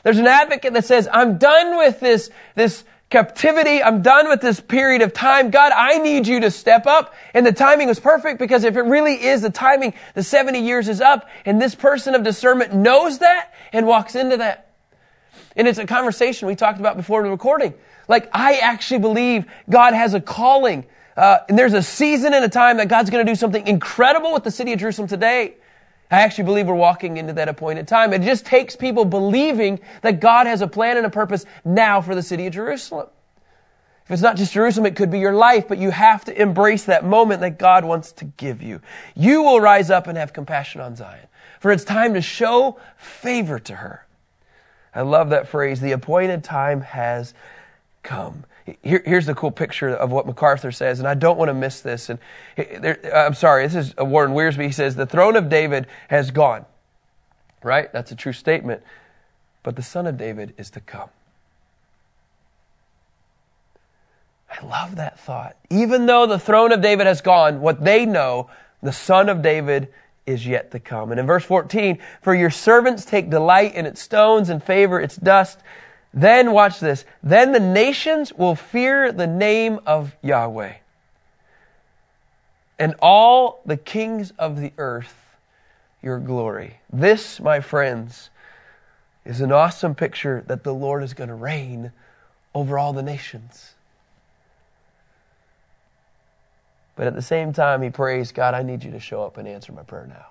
There's 0.03 0.19
an 0.19 0.27
advocate 0.27 0.73
that 0.75 0.85
says, 0.85 1.09
I'm 1.13 1.39
done 1.39 1.77
with 1.79 1.99
this, 1.99 2.31
this 2.55 2.85
captivity. 3.11 3.83
I'm 3.83 4.03
done 4.03 4.29
with 4.29 4.41
this 4.41 4.61
period 4.61 5.03
of 5.03 5.13
time. 5.13 5.51
God, 5.51 5.73
I 5.73 5.99
need 5.99 6.27
you 6.27 6.41
to 6.41 6.51
step 6.51 6.87
up. 6.87 7.15
And 7.35 7.47
the 7.47 7.53
timing 7.53 7.89
was 7.89 8.01
perfect 8.01 8.39
because 8.39 8.65
if 8.65 8.77
it 8.77 8.83
really 8.83 9.15
is 9.25 9.43
the 9.43 9.51
timing, 9.51 9.95
the 10.15 10.23
70 10.23 10.61
years 10.61 10.89
is 10.89 11.01
up 11.01 11.29
and 11.45 11.61
this 11.61 11.75
person 11.75 12.15
of 12.15 12.23
discernment 12.23 12.75
knows 12.75 13.19
that 13.19 13.55
and 13.73 13.87
walks 13.87 14.15
into 14.15 14.39
that. 14.39 14.73
And 15.57 15.67
it's 15.69 15.79
a 15.79 15.87
conversation 15.87 16.49
we 16.49 16.55
talked 16.55 16.81
about 16.81 16.97
before 16.97 17.23
the 17.23 17.31
recording. 17.31 17.75
Like, 18.09 18.29
I 18.33 18.57
actually 18.59 19.01
believe 19.01 19.47
God 19.71 19.95
has 19.95 20.15
a 20.15 20.21
calling. 20.21 20.87
Uh, 21.17 21.39
and 21.49 21.59
there's 21.59 21.73
a 21.73 21.83
season 21.83 22.35
and 22.35 22.45
a 22.45 22.49
time 22.49 22.77
that 22.77 22.89
God's 22.89 23.11
going 23.11 23.25
to 23.25 23.31
do 23.31 23.37
something 23.37 23.67
incredible 23.67 24.33
with 24.33 24.45
the 24.45 24.51
city 24.51 24.73
of 24.73 24.81
Jerusalem 24.81 25.09
today. 25.09 25.55
I 26.11 26.21
actually 26.21 26.45
believe 26.45 26.67
we're 26.69 26.75
walking 26.75 27.17
into 27.17 27.33
that 27.33 27.49
appointed 27.49 27.89
time. 27.89 28.13
It 28.13 28.23
just 28.23 28.47
takes 28.47 28.77
people 28.77 29.05
believing 29.05 29.81
that 30.03 30.21
God 30.21 30.47
has 30.47 30.61
a 30.61 30.69
plan 30.69 30.97
and 30.97 31.07
a 31.07 31.11
purpose 31.11 31.45
now 31.65 32.01
for 32.01 32.15
the 32.15 32.23
city 32.23 32.47
of 32.47 32.53
Jerusalem. 32.53 33.09
If 34.05 34.13
it's 34.13 34.23
not 34.23 34.37
just 34.37 34.53
Jerusalem, 34.53 34.87
it 34.87 34.95
could 34.95 35.11
be 35.11 35.19
your 35.19 35.35
life, 35.35 35.67
but 35.67 35.79
you 35.79 35.91
have 35.91 36.25
to 36.27 36.41
embrace 36.41 36.85
that 36.85 37.05
moment 37.05 37.41
that 37.41 37.59
God 37.59 37.85
wants 37.85 38.13
to 38.13 38.25
give 38.25 38.63
you. 38.63 38.81
You 39.17 39.43
will 39.43 39.61
rise 39.61 39.91
up 39.91 40.07
and 40.07 40.17
have 40.17 40.33
compassion 40.33 40.81
on 40.81 40.95
Zion, 40.95 41.27
for 41.59 41.73
it's 41.73 41.83
time 41.83 42.15
to 42.15 42.23
show 42.23 42.79
favor 42.97 43.59
to 43.59 43.75
her. 43.75 44.07
I 44.95 45.03
love 45.03 45.31
that 45.31 45.49
phrase. 45.49 45.81
The 45.81 45.91
appointed 45.91 46.45
time 46.45 46.83
has 46.83 47.35
come. 48.05 48.45
Here, 48.83 49.03
here's 49.05 49.27
the 49.27 49.35
cool 49.35 49.53
picture 49.53 49.89
of 49.89 50.11
what 50.11 50.27
MacArthur 50.27 50.73
says, 50.73 50.99
and 50.99 51.07
I 51.07 51.15
don't 51.15 51.39
want 51.39 51.51
to 51.51 51.55
miss 51.55 51.81
this. 51.81 52.11
And 52.11 52.19
there, 52.57 52.99
I'm 53.15 53.35
sorry, 53.35 53.67
this 53.67 53.77
is 53.77 53.95
uh, 53.99 54.05
Warren 54.05 54.33
Wiersbe. 54.33 54.65
He 54.65 54.73
says 54.73 54.97
the 54.97 55.07
throne 55.07 55.37
of 55.37 55.49
David 55.49 55.87
has 56.09 56.31
gone. 56.31 56.67
Right? 57.63 57.93
That's 57.93 58.11
a 58.11 58.17
true 58.17 58.33
statement. 58.33 58.83
But 59.63 59.77
the 59.77 59.83
son 59.83 60.07
of 60.07 60.17
David 60.17 60.55
is 60.59 60.71
to 60.71 60.81
come. 60.81 61.11
I 64.51 64.65
love 64.65 64.97
that 64.97 65.19
thought. 65.19 65.57
Even 65.71 66.07
though 66.07 66.27
the 66.27 66.39
throne 66.39 66.73
of 66.73 66.81
David 66.81 67.07
has 67.07 67.21
gone, 67.21 67.61
what 67.61 67.85
they 67.85 68.07
know, 68.07 68.49
the 68.83 68.93
son 68.93 69.29
of 69.29 69.43
David 69.43 69.93
is 70.27 70.47
yet 70.47 70.73
to 70.73 70.81
come. 70.81 71.11
And 71.11 71.21
in 71.21 71.27
verse 71.27 71.45
14, 71.45 71.99
for 72.21 72.35
your 72.35 72.51
servants 72.51 73.05
take 73.05 73.31
delight 73.31 73.75
in 73.75 73.87
its 73.87 74.01
stones 74.01 74.49
and 74.49 74.63
favor 74.63 75.01
its 75.01 75.17
dust. 75.17 75.61
Then, 76.17 76.53
watch 76.53 76.81
this, 76.81 77.05
then 77.23 77.53
the 77.53 77.61
nations 77.61 78.33
will 78.33 78.55
fear 78.55 79.13
the 79.13 79.27
name 79.27 79.81
of 79.85 80.17
Yahweh. 80.23 80.77
And 82.79 82.95
all 83.01 83.61
the 83.67 83.77
kings 83.77 84.33
of 84.39 84.59
the 84.59 84.73
earth 84.79 85.15
your 86.03 86.19
glory. 86.19 86.79
This, 86.91 87.41
my 87.41 87.61
friends, 87.61 88.31
is 89.25 89.41
an 89.41 89.51
awesome 89.53 89.95
picture 89.95 90.45
that 90.47 90.63
the 90.63 90.73
Lord 90.73 91.03
is 91.03 91.15
going 91.15 91.29
to 91.29 91.35
reign 91.35 91.93
over 92.55 92.79
all 92.79 92.93
the 92.93 93.03
nations. 93.03 93.75
But 96.95 97.07
at 97.09 97.15
the 97.15 97.23
same 97.23 97.53
time, 97.53 97.83
he 97.83 97.91
prays, 97.91 98.33
God, 98.33 98.55
I 98.55 98.63
need 98.63 98.85
you 98.85 98.93
to 98.93 99.01
show 99.01 99.23
up 99.25 99.37
and 99.37 99.47
answer 99.47 99.73
my 99.73 99.83
prayer 99.83 100.07
now. 100.07 100.27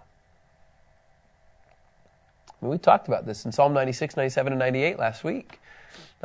I 2.50 2.66
mean, 2.66 2.72
we 2.72 2.78
talked 2.78 3.08
about 3.08 3.26
this 3.26 3.46
in 3.46 3.52
Psalm 3.52 3.74
96, 3.74 4.16
97, 4.16 4.54
and 4.54 4.60
98 4.60 4.98
last 4.98 5.24
week. 5.24 5.60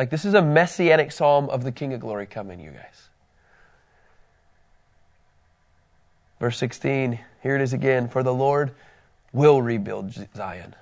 Like, 0.01 0.09
this 0.09 0.25
is 0.25 0.33
a 0.33 0.41
messianic 0.41 1.13
psalm 1.13 1.51
of 1.51 1.63
the 1.63 1.71
King 1.71 1.93
of 1.93 2.01
Glory 2.01 2.25
coming, 2.25 2.59
you 2.59 2.71
guys. 2.71 3.11
Verse 6.41 6.57
16, 6.57 7.21
here 7.43 7.55
it 7.55 7.61
is 7.61 7.75
again. 7.75 8.09
For 8.09 8.23
the 8.23 8.33
Lord 8.33 8.73
will 9.35 9.61
rebuild 9.61 10.15
Zion. 10.35 10.75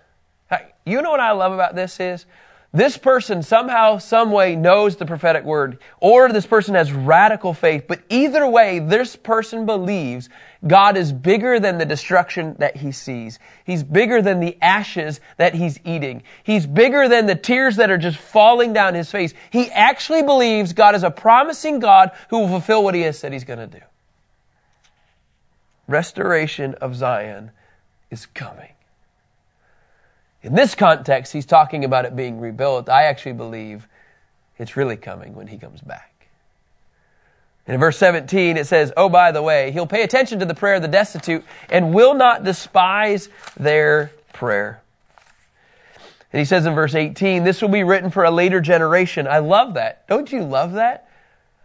Hey, 0.49 0.69
You 0.87 1.03
know 1.03 1.11
what 1.11 1.19
I 1.19 1.33
love 1.33 1.53
about 1.53 1.75
this 1.75 1.99
is? 1.99 2.27
This 2.73 2.99
person 2.99 3.43
somehow, 3.43 3.97
some 3.97 4.31
way 4.31 4.55
knows 4.55 4.97
the 4.97 5.07
prophetic 5.07 5.43
word, 5.43 5.79
or 6.01 6.31
this 6.31 6.47
person 6.47 6.75
has 6.75 6.93
radical 6.93 7.55
faith. 7.55 7.85
But 7.89 8.03
either 8.11 8.47
way, 8.47 8.79
this 8.79 9.17
person 9.17 9.65
believes 9.65 10.29
God 10.67 10.99
is 10.99 11.11
bigger 11.11 11.59
than 11.59 11.79
the 11.79 11.87
destruction 11.87 12.57
that 12.59 12.77
he 12.77 12.93
sees. 12.93 13.39
He's 13.65 13.83
bigger 13.83 14.21
than 14.21 14.41
the 14.41 14.59
ashes 14.61 15.21
that 15.39 15.55
he's 15.55 15.81
eating. 15.85 16.25
He's 16.45 16.67
bigger 16.67 17.09
than 17.09 17.25
the 17.25 17.35
tears 17.35 17.77
that 17.77 17.91
are 17.91 17.97
just 17.97 18.19
falling 18.19 18.75
down 18.75 18.95
his 18.95 19.11
face. 19.11 19.33
He 19.49 19.71
actually 19.71 20.23
believes 20.23 20.75
God 20.75 20.95
is 20.95 21.05
a 21.05 21.11
promising 21.11 21.79
God 21.79 22.11
who 22.29 22.41
will 22.41 22.49
fulfill 22.49 22.85
what 22.85 22.95
he 22.95 23.01
has 23.03 23.19
said 23.19 23.33
he's 23.33 23.45
going 23.45 23.61
to 23.61 23.67
do. 23.67 23.85
Restoration 25.87 26.75
of 26.75 26.95
Zion 26.95 27.51
is 28.11 28.27
coming. 28.27 28.73
In 30.43 30.55
this 30.55 30.75
context, 30.75 31.33
he's 31.33 31.47
talking 31.47 31.85
about 31.85 32.05
it 32.05 32.15
being 32.15 32.41
rebuilt. 32.41 32.89
I 32.89 33.05
actually 33.05 33.33
believe 33.33 33.89
it's 34.59 34.77
really 34.77 34.97
coming 34.97 35.35
when 35.35 35.47
he 35.47 35.59
comes 35.59 35.81
back. 35.81 36.29
And 37.67 37.75
in 37.75 37.81
verse 37.81 37.99
17, 37.99 38.57
it 38.57 38.67
says, 38.67 38.93
Oh, 38.97 39.09
by 39.09 39.31
the 39.31 39.43
way, 39.43 39.71
he'll 39.73 39.87
pay 39.87 40.03
attention 40.03 40.39
to 40.39 40.47
the 40.47 40.55
prayer 40.55 40.77
of 40.77 40.83
the 40.83 40.89
destitute 40.89 41.45
and 41.69 41.93
will 41.93 42.15
not 42.15 42.45
despise 42.45 43.29
their 43.57 44.13
prayer. 44.33 44.81
And 46.33 46.39
he 46.39 46.45
says 46.45 46.67
in 46.67 46.75
verse 46.75 46.95
18, 46.95 47.45
this 47.45 47.63
will 47.63 47.69
be 47.69 47.85
written 47.85 48.11
for 48.11 48.25
a 48.25 48.31
later 48.31 48.61
generation. 48.61 49.27
I 49.27 49.39
love 49.39 49.75
that. 49.75 50.07
Don't 50.09 50.31
you 50.31 50.45
love 50.45 50.75
that? 50.75 51.09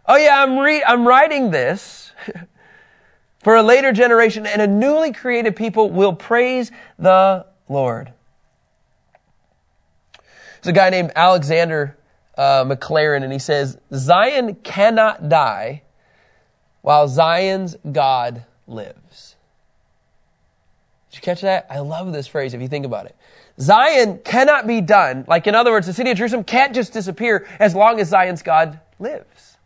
Oh 0.06 0.16
yeah, 0.16 0.42
I'm 0.42 0.58
re- 0.58 0.84
I'm 0.84 1.06
writing 1.06 1.50
this 1.50 2.12
for 3.42 3.56
a 3.56 3.62
later 3.62 3.92
generation 3.92 4.46
and 4.46 4.60
a 4.60 4.66
newly 4.66 5.12
created 5.12 5.54
people 5.56 5.90
will 5.90 6.14
praise 6.14 6.70
the 6.98 7.46
Lord. 7.68 8.12
There's 10.64 10.72
a 10.72 10.80
guy 10.80 10.88
named 10.88 11.12
Alexander 11.14 11.94
uh, 12.38 12.64
Maclaren, 12.64 13.22
and 13.22 13.30
he 13.30 13.38
says, 13.38 13.76
Zion 13.92 14.54
cannot 14.54 15.28
die 15.28 15.82
while 16.80 17.06
Zion's 17.06 17.76
God 17.92 18.46
lives. 18.66 19.36
Did 21.10 21.16
you 21.16 21.20
catch 21.20 21.42
that? 21.42 21.66
I 21.68 21.80
love 21.80 22.14
this 22.14 22.26
phrase 22.26 22.54
if 22.54 22.62
you 22.62 22.68
think 22.68 22.86
about 22.86 23.04
it. 23.04 23.14
Zion 23.60 24.20
cannot 24.24 24.66
be 24.66 24.80
done. 24.80 25.26
Like, 25.28 25.46
in 25.46 25.54
other 25.54 25.70
words, 25.70 25.86
the 25.86 25.92
city 25.92 26.10
of 26.10 26.16
Jerusalem 26.16 26.44
can't 26.44 26.74
just 26.74 26.94
disappear 26.94 27.46
as 27.60 27.74
long 27.74 28.00
as 28.00 28.08
Zion's 28.08 28.40
God 28.40 28.80
lives. 28.98 29.58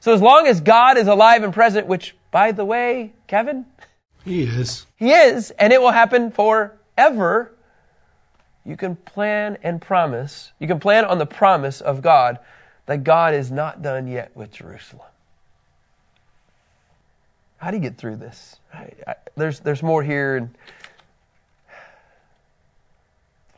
So, 0.00 0.14
as 0.14 0.22
long 0.22 0.46
as 0.46 0.62
God 0.62 0.96
is 0.96 1.08
alive 1.08 1.42
and 1.42 1.52
present, 1.52 1.86
which, 1.86 2.16
by 2.30 2.52
the 2.52 2.64
way, 2.64 3.12
Kevin? 3.26 3.66
He 4.24 4.44
is. 4.44 4.86
He 4.96 5.10
is, 5.10 5.50
and 5.52 5.74
it 5.74 5.82
will 5.82 5.90
happen 5.90 6.30
forever 6.30 7.52
you 8.64 8.76
can 8.76 8.96
plan 8.96 9.58
and 9.62 9.80
promise, 9.80 10.52
you 10.58 10.68
can 10.68 10.78
plan 10.78 11.04
on 11.04 11.18
the 11.18 11.26
promise 11.26 11.80
of 11.80 12.02
God 12.02 12.38
that 12.86 13.04
God 13.04 13.34
is 13.34 13.50
not 13.50 13.82
done 13.82 14.06
yet 14.06 14.36
with 14.36 14.52
Jerusalem. 14.52 15.06
How 17.58 17.70
do 17.70 17.76
you 17.76 17.82
get 17.82 17.96
through 17.96 18.16
this? 18.16 18.56
I, 18.74 18.90
I, 19.06 19.14
there's, 19.36 19.60
there's 19.60 19.82
more 19.82 20.02
here. 20.02 20.36
And 20.36 20.50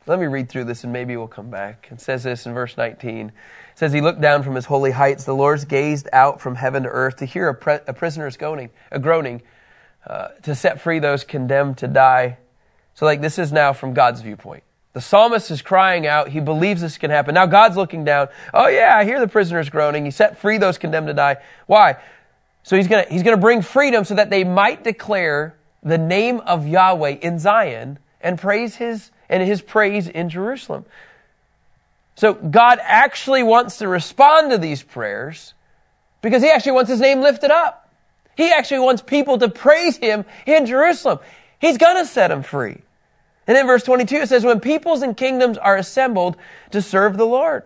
let 0.07 0.19
me 0.19 0.27
read 0.27 0.51
through 0.51 0.65
this 0.65 0.85
and 0.85 0.93
maybe 0.93 1.17
we'll 1.17 1.27
come 1.27 1.49
back. 1.49 1.89
It 1.91 2.01
says 2.01 2.23
this 2.23 2.45
in 2.45 2.53
verse 2.53 2.77
19. 2.77 3.29
It 3.29 3.33
says, 3.75 3.93
He 3.93 4.03
looked 4.03 4.21
down 4.21 4.43
from 4.43 4.55
his 4.55 4.67
holy 4.67 4.91
heights. 4.91 5.25
The 5.25 5.35
Lord's 5.35 5.65
gazed 5.65 6.09
out 6.13 6.41
from 6.41 6.55
heaven 6.55 6.83
to 6.83 6.89
earth 6.91 7.17
to 7.17 7.25
hear 7.25 7.49
a, 7.49 7.55
pre- 7.55 7.79
a 7.87 7.95
prisoner's 7.95 8.37
groaning, 8.37 8.71
a 8.91 8.99
groaning 8.99 9.41
uh, 10.07 10.29
to 10.43 10.55
set 10.55 10.83
free 10.83 10.99
those 10.99 11.25
condemned 11.25 11.79
to 11.79 11.89
die. 11.89 12.37
So, 12.93 13.07
like, 13.07 13.23
this 13.23 13.39
is 13.39 13.53
now 13.53 13.73
from 13.73 13.95
God's 13.95 14.21
viewpoint. 14.21 14.63
The 14.95 15.01
psalmist 15.01 15.51
is 15.51 15.61
crying 15.61 16.07
out. 16.07 16.29
He 16.29 16.41
believes 16.41 16.81
this 16.81 16.99
can 16.99 17.11
happen. 17.11 17.35
Now 17.35 17.47
God's 17.47 17.77
looking 17.77 18.05
down. 18.05 18.29
Oh 18.55 18.69
yeah, 18.69 18.97
I 18.97 19.05
hear 19.05 19.19
the 19.21 19.29
prisoners 19.29 19.69
groaning. 19.69 20.05
He 20.05 20.13
set 20.13 20.39
free 20.39 20.57
those 20.57 20.79
condemned 20.79 21.09
to 21.09 21.15
die. 21.15 21.39
Why? 21.67 21.97
So 22.63 22.77
he's 22.77 22.87
gonna, 22.87 23.07
he's 23.11 23.25
gonna 23.25 23.37
bring 23.37 23.61
freedom 23.61 24.05
so 24.05 24.15
that 24.15 24.31
they 24.31 24.45
might 24.45 24.85
declare 24.85 25.57
the 25.83 25.99
name 25.99 26.41
of 26.41 26.67
Yahweh 26.67 27.17
in 27.21 27.41
Zion 27.41 27.99
and 28.21 28.39
praise 28.39 28.77
his, 28.77 29.11
and 29.29 29.43
his 29.43 29.61
praise 29.61 30.09
in 30.09 30.29
Jerusalem. 30.29 30.85
So 32.15 32.33
God 32.33 32.79
actually 32.81 33.43
wants 33.43 33.79
to 33.79 33.89
respond 33.89 34.53
to 34.53 34.59
these 34.59 34.83
prayers 34.83 35.55
because 36.23 36.43
he 36.43 36.51
actually 36.51 36.73
wants 36.73 36.91
his 36.91 37.01
name 37.01 37.21
lifted 37.21 37.51
up. 37.51 37.91
He 38.37 38.51
actually 38.51 38.81
wants 38.81 39.03
people 39.03 39.39
to 39.39 39.49
praise 39.49 39.97
him 39.97 40.25
in 40.47 40.67
Jerusalem. 40.67 41.19
He's 41.59 41.79
gonna 41.79 42.07
set 42.07 42.29
them 42.29 42.45
free. 42.45 42.81
And 43.47 43.57
in 43.57 43.67
verse 43.67 43.83
22 43.83 44.17
it 44.17 44.29
says, 44.29 44.45
when 44.45 44.61
peoples 44.61 45.03
and 45.03 45.17
kingdoms 45.17 45.59
are 45.59 45.77
assembled 45.77 46.37
to 46.71 46.81
serve 46.81 47.17
the 47.17 47.27
Lord. 47.27 47.65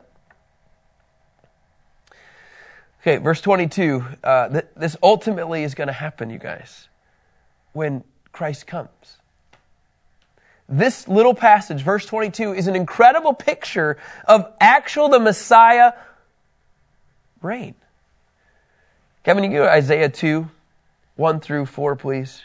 Okay, 3.03 3.19
verse 3.19 3.41
22. 3.41 4.05
Uh, 4.23 4.49
th- 4.49 4.67
this 4.77 4.97
ultimately 5.03 5.63
is 5.63 5.75
going 5.75 5.87
to 5.87 5.93
happen, 5.93 6.31
you 6.31 6.39
guys, 6.39 6.89
when 7.73 8.03
Christ 8.33 8.67
comes. 8.67 9.19
This 10.69 11.09
little 11.09 11.35
passage, 11.35 11.81
verse 11.83 12.05
22, 12.05 12.53
is 12.53 12.67
an 12.67 12.77
incredible 12.77 13.33
picture 13.33 13.97
of 14.27 14.53
actual 14.61 15.09
the 15.09 15.21
Messiah 15.21 15.93
reign. 17.41 17.75
Kevin, 19.23 19.45
you 19.45 19.51
go 19.51 19.65
to 19.65 19.71
Isaiah 19.71 20.09
2, 20.09 20.49
1 21.17 21.41
through 21.41 21.67
4, 21.67 21.97
please. 21.97 22.43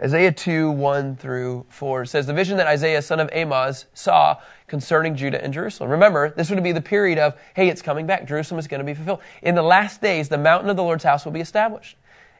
Isaiah 0.00 0.30
2, 0.30 0.70
1 0.70 1.16
through 1.16 1.66
4 1.70 2.06
says, 2.06 2.26
The 2.26 2.32
vision 2.32 2.56
that 2.58 2.68
Isaiah, 2.68 3.02
son 3.02 3.18
of 3.18 3.28
Amoz, 3.32 3.86
saw 3.94 4.36
concerning 4.68 5.16
Judah 5.16 5.42
and 5.42 5.52
Jerusalem. 5.52 5.90
Remember, 5.90 6.30
this 6.30 6.50
would 6.50 6.62
be 6.62 6.70
the 6.70 6.80
period 6.80 7.18
of, 7.18 7.34
hey, 7.54 7.68
it's 7.68 7.82
coming 7.82 8.06
back. 8.06 8.26
Jerusalem 8.26 8.60
is 8.60 8.68
going 8.68 8.78
to 8.78 8.84
be 8.84 8.94
fulfilled. 8.94 9.20
In 9.42 9.56
the 9.56 9.62
last 9.62 10.00
days, 10.00 10.28
the 10.28 10.38
mountain 10.38 10.70
of 10.70 10.76
the 10.76 10.84
Lord's 10.84 11.02
house 11.02 11.24
will 11.24 11.32
be 11.32 11.40
established 11.40 11.96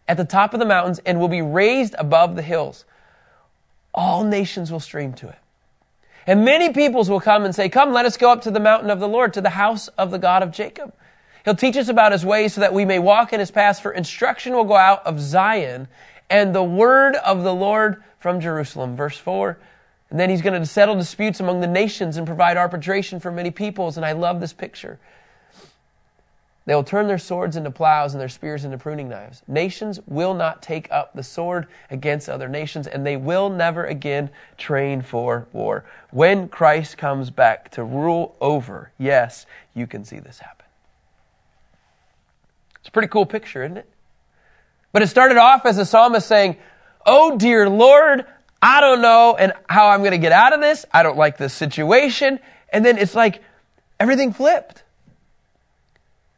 at 0.06 0.16
the 0.16 0.24
top 0.24 0.54
of 0.54 0.60
the 0.60 0.66
mountains 0.66 1.00
and 1.04 1.18
will 1.18 1.28
be 1.28 1.42
raised 1.42 1.94
above 1.98 2.36
the 2.36 2.42
hills. 2.42 2.84
All 3.92 4.22
nations 4.22 4.70
will 4.70 4.80
stream 4.80 5.12
to 5.14 5.28
it. 5.28 5.38
And 6.26 6.44
many 6.44 6.72
peoples 6.72 7.10
will 7.10 7.20
come 7.20 7.44
and 7.44 7.54
say, 7.54 7.68
Come, 7.68 7.92
let 7.92 8.06
us 8.06 8.16
go 8.16 8.30
up 8.30 8.42
to 8.42 8.50
the 8.50 8.60
mountain 8.60 8.90
of 8.90 9.00
the 9.00 9.08
Lord, 9.08 9.34
to 9.34 9.40
the 9.40 9.50
house 9.50 9.88
of 9.88 10.10
the 10.10 10.18
God 10.18 10.42
of 10.42 10.52
Jacob. 10.52 10.92
He'll 11.44 11.56
teach 11.56 11.76
us 11.76 11.88
about 11.88 12.12
his 12.12 12.24
ways 12.24 12.54
so 12.54 12.60
that 12.60 12.74
we 12.74 12.84
may 12.84 12.98
walk 12.98 13.32
in 13.32 13.40
his 13.40 13.50
paths, 13.50 13.80
for 13.80 13.90
instruction 13.90 14.52
will 14.52 14.64
go 14.64 14.76
out 14.76 15.06
of 15.06 15.18
Zion 15.18 15.88
and 16.30 16.54
the 16.54 16.62
word 16.62 17.16
of 17.16 17.42
the 17.42 17.54
Lord 17.54 18.02
from 18.18 18.40
Jerusalem. 18.40 18.96
Verse 18.96 19.16
4. 19.16 19.58
And 20.10 20.18
then 20.18 20.30
he's 20.30 20.42
going 20.42 20.58
to 20.58 20.66
settle 20.66 20.94
disputes 20.94 21.40
among 21.40 21.60
the 21.60 21.66
nations 21.66 22.16
and 22.16 22.26
provide 22.26 22.56
arbitration 22.56 23.20
for 23.20 23.30
many 23.30 23.50
peoples. 23.50 23.96
And 23.96 24.06
I 24.06 24.12
love 24.12 24.40
this 24.40 24.52
picture. 24.52 24.98
They 26.68 26.74
will 26.74 26.84
turn 26.84 27.06
their 27.06 27.18
swords 27.18 27.56
into 27.56 27.70
plows 27.70 28.12
and 28.12 28.20
their 28.20 28.28
spears 28.28 28.66
into 28.66 28.76
pruning 28.76 29.08
knives. 29.08 29.42
Nations 29.48 30.00
will 30.06 30.34
not 30.34 30.60
take 30.60 30.86
up 30.90 31.14
the 31.14 31.22
sword 31.22 31.66
against 31.90 32.28
other 32.28 32.46
nations, 32.46 32.86
and 32.86 33.06
they 33.06 33.16
will 33.16 33.48
never 33.48 33.86
again 33.86 34.28
train 34.58 35.00
for 35.00 35.46
war. 35.54 35.86
When 36.10 36.46
Christ 36.46 36.98
comes 36.98 37.30
back 37.30 37.70
to 37.70 37.82
rule 37.82 38.36
over, 38.42 38.92
yes, 38.98 39.46
you 39.74 39.86
can 39.86 40.04
see 40.04 40.18
this 40.18 40.40
happen. 40.40 40.66
It's 42.80 42.88
a 42.88 42.92
pretty 42.92 43.08
cool 43.08 43.24
picture, 43.24 43.64
isn't 43.64 43.78
it? 43.78 43.88
But 44.92 45.02
it 45.02 45.08
started 45.08 45.36
off 45.36 45.66
as 45.66 45.78
a 45.78 45.84
psalmist 45.84 46.26
saying, 46.26 46.56
Oh 47.04 47.36
dear 47.36 47.68
Lord, 47.68 48.24
I 48.60 48.80
don't 48.80 49.00
know 49.00 49.36
and 49.38 49.52
how 49.68 49.88
I'm 49.88 50.00
going 50.00 50.12
to 50.12 50.18
get 50.18 50.32
out 50.32 50.52
of 50.52 50.60
this. 50.60 50.84
I 50.92 51.02
don't 51.02 51.16
like 51.16 51.36
this 51.36 51.54
situation. 51.54 52.40
And 52.72 52.84
then 52.84 52.98
it's 52.98 53.14
like 53.14 53.42
everything 54.00 54.32
flipped. 54.32 54.82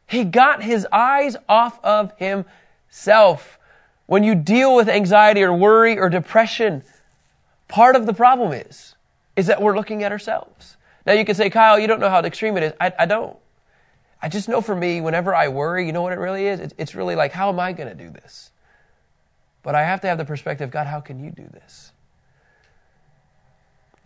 He 0.06 0.24
got 0.24 0.62
his 0.62 0.86
eyes 0.90 1.36
off 1.48 1.82
of 1.84 2.12
himself. 2.18 3.58
When 4.06 4.24
you 4.24 4.34
deal 4.34 4.74
with 4.74 4.88
anxiety 4.88 5.42
or 5.42 5.52
worry 5.52 5.98
or 5.98 6.08
depression, 6.08 6.82
part 7.68 7.94
of 7.94 8.06
the 8.06 8.12
problem 8.12 8.52
is, 8.52 8.96
is 9.36 9.46
that 9.46 9.62
we're 9.62 9.76
looking 9.76 10.02
at 10.02 10.10
ourselves. 10.10 10.76
Now 11.06 11.12
you 11.12 11.24
can 11.24 11.36
say, 11.36 11.48
Kyle, 11.48 11.78
you 11.78 11.86
don't 11.86 12.00
know 12.00 12.10
how 12.10 12.20
extreme 12.20 12.56
it 12.56 12.64
is. 12.64 12.72
I, 12.80 12.92
I 12.98 13.06
don't. 13.06 13.36
I 14.22 14.28
just 14.28 14.48
know 14.48 14.60
for 14.60 14.76
me, 14.76 15.00
whenever 15.00 15.34
I 15.34 15.48
worry, 15.48 15.86
you 15.86 15.92
know 15.92 16.02
what 16.02 16.12
it 16.12 16.18
really 16.18 16.46
is? 16.46 16.72
It's 16.76 16.94
really 16.94 17.16
like, 17.16 17.32
how 17.32 17.48
am 17.48 17.58
I 17.58 17.72
going 17.72 17.88
to 17.88 17.94
do 17.94 18.10
this? 18.10 18.50
But 19.62 19.74
I 19.74 19.84
have 19.84 20.00
to 20.02 20.08
have 20.08 20.18
the 20.18 20.24
perspective 20.24 20.70
God, 20.70 20.86
how 20.86 21.00
can 21.00 21.22
you 21.22 21.30
do 21.30 21.46
this? 21.52 21.92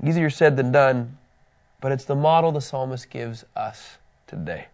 Easier 0.04 0.30
said 0.30 0.56
than 0.56 0.72
done, 0.72 1.18
but 1.80 1.92
it's 1.92 2.04
the 2.04 2.14
model 2.14 2.52
the 2.52 2.60
psalmist 2.60 3.10
gives 3.10 3.44
us 3.56 3.98
today. 4.26 4.66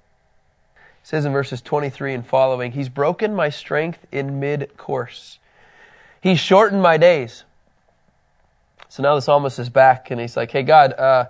It 0.76 1.06
says 1.06 1.24
in 1.24 1.32
verses 1.32 1.62
23 1.62 2.14
and 2.14 2.26
following, 2.26 2.72
He's 2.72 2.88
broken 2.88 3.34
my 3.34 3.48
strength 3.48 4.06
in 4.12 4.40
mid 4.40 4.76
course, 4.76 5.38
He's 6.20 6.38
shortened 6.38 6.82
my 6.82 6.96
days. 6.96 7.44
So 8.88 9.04
now 9.04 9.14
the 9.14 9.22
psalmist 9.22 9.58
is 9.60 9.68
back 9.68 10.10
and 10.10 10.20
he's 10.20 10.36
like, 10.36 10.50
Hey, 10.50 10.64
God, 10.64 10.92
uh, 10.94 11.26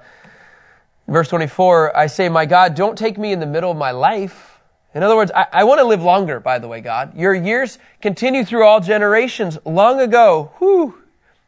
Verse 1.11 1.29
24, 1.29 1.96
I 1.96 2.07
say, 2.07 2.29
My 2.29 2.46
God, 2.46 2.77
don't 2.77 2.96
take 2.96 3.18
me 3.18 3.33
in 3.33 3.40
the 3.40 3.46
middle 3.46 3.73
of 3.73 3.77
my 3.77 3.90
life. 3.90 4.61
In 4.94 5.03
other 5.03 5.16
words, 5.16 5.33
I, 5.35 5.46
I 5.53 5.64
want 5.64 5.81
to 5.81 5.85
live 5.85 6.03
longer, 6.03 6.38
by 6.38 6.61
the 6.61 6.68
way, 6.68 6.81
God. 6.81 7.16
Your 7.16 7.35
years 7.35 7.79
continue 8.01 8.44
through 8.44 8.64
all 8.64 8.81
generations. 8.81 9.59
Long 9.64 10.01
ago, 10.01 10.53
whew, 10.59 10.94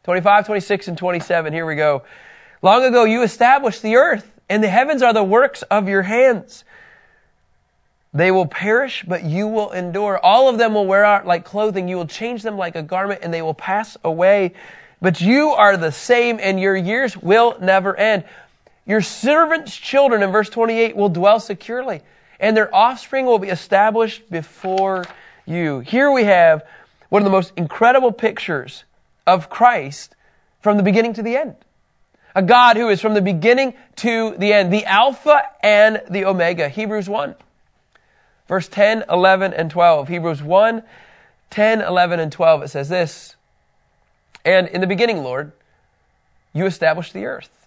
25, 0.03 0.45
26, 0.45 0.89
and 0.89 0.97
27, 0.97 1.53
here 1.53 1.65
we 1.65 1.75
go. 1.75 2.03
Long 2.61 2.83
ago, 2.83 3.05
you 3.05 3.23
established 3.23 3.81
the 3.81 3.95
earth 3.95 4.29
And 4.49 4.61
the 4.61 4.67
heavens 4.67 5.01
are 5.01 5.13
the 5.13 5.23
works 5.23 5.61
of 5.63 5.87
your 5.87 6.01
hands. 6.01 6.65
They 8.13 8.31
will 8.31 8.45
perish, 8.45 9.05
but 9.07 9.23
you 9.23 9.47
will 9.47 9.71
endure. 9.71 10.19
All 10.21 10.49
of 10.49 10.57
them 10.57 10.73
will 10.73 10.85
wear 10.85 11.05
out 11.05 11.25
like 11.25 11.45
clothing. 11.45 11.87
You 11.87 11.95
will 11.95 12.07
change 12.07 12.43
them 12.43 12.57
like 12.57 12.75
a 12.75 12.83
garment, 12.83 13.21
and 13.23 13.33
they 13.33 13.41
will 13.41 13.53
pass 13.53 13.95
away. 14.03 14.53
But 15.01 15.21
you 15.21 15.49
are 15.49 15.77
the 15.77 15.91
same, 15.91 16.39
and 16.41 16.59
your 16.59 16.75
years 16.75 17.17
will 17.17 17.57
never 17.59 17.95
end. 17.97 18.25
Your 18.85 19.01
servants' 19.01 19.75
children, 19.75 20.23
in 20.23 20.31
verse 20.31 20.49
28, 20.49 20.95
will 20.95 21.09
dwell 21.09 21.39
securely, 21.39 22.01
and 22.39 22.55
their 22.55 22.73
offspring 22.73 23.25
will 23.25 23.39
be 23.39 23.49
established 23.49 24.29
before 24.29 25.05
you. 25.45 25.79
Here 25.79 26.11
we 26.11 26.25
have 26.25 26.65
one 27.09 27.21
of 27.21 27.25
the 27.25 27.31
most 27.31 27.53
incredible 27.55 28.11
pictures 28.11 28.83
of 29.25 29.49
Christ 29.49 30.15
from 30.61 30.77
the 30.77 30.83
beginning 30.83 31.13
to 31.13 31.23
the 31.23 31.37
end. 31.37 31.55
A 32.35 32.41
God 32.41 32.77
who 32.77 32.89
is 32.89 32.99
from 32.99 33.13
the 33.13 33.21
beginning 33.21 33.73
to 33.97 34.35
the 34.37 34.51
end, 34.51 34.73
the 34.73 34.85
Alpha 34.85 35.43
and 35.61 36.01
the 36.09 36.25
Omega. 36.25 36.67
Hebrews 36.67 37.07
1. 37.07 37.35
Verse 38.47 38.67
10, 38.67 39.05
11, 39.09 39.53
and 39.53 39.69
12. 39.69 40.07
Hebrews 40.07 40.41
1, 40.41 40.83
10, 41.51 41.81
11, 41.81 42.19
and 42.19 42.31
12. 42.31 42.63
It 42.63 42.67
says 42.69 42.89
this 42.89 43.35
And 44.43 44.67
in 44.67 44.81
the 44.81 44.87
beginning, 44.87 45.23
Lord, 45.23 45.51
you 46.53 46.65
established 46.65 47.13
the 47.13 47.25
earth. 47.25 47.62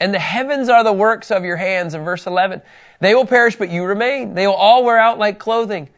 And 0.00 0.14
the 0.14 0.18
heavens 0.18 0.70
are 0.70 0.82
the 0.82 0.92
works 0.92 1.30
of 1.30 1.44
your 1.44 1.56
hands. 1.56 1.94
In 1.94 2.02
verse 2.02 2.26
11, 2.26 2.62
they 3.00 3.14
will 3.14 3.26
perish, 3.26 3.56
but 3.56 3.70
you 3.70 3.84
remain. 3.84 4.34
They 4.34 4.46
will 4.46 4.54
all 4.54 4.82
wear 4.82 4.98
out 4.98 5.18
like 5.18 5.38
clothing. 5.38 5.90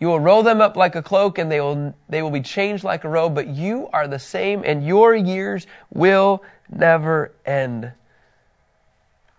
You 0.00 0.08
will 0.08 0.20
roll 0.20 0.42
them 0.42 0.60
up 0.60 0.76
like 0.76 0.96
a 0.96 1.02
cloak, 1.02 1.38
and 1.38 1.50
they 1.50 1.60
will, 1.60 1.94
they 2.08 2.22
will 2.22 2.30
be 2.30 2.40
changed 2.40 2.84
like 2.84 3.04
a 3.04 3.08
robe, 3.08 3.34
but 3.34 3.48
you 3.48 3.88
are 3.92 4.06
the 4.08 4.18
same, 4.18 4.62
and 4.64 4.84
your 4.84 5.14
years 5.14 5.66
will 5.92 6.42
never 6.68 7.32
end. 7.46 7.92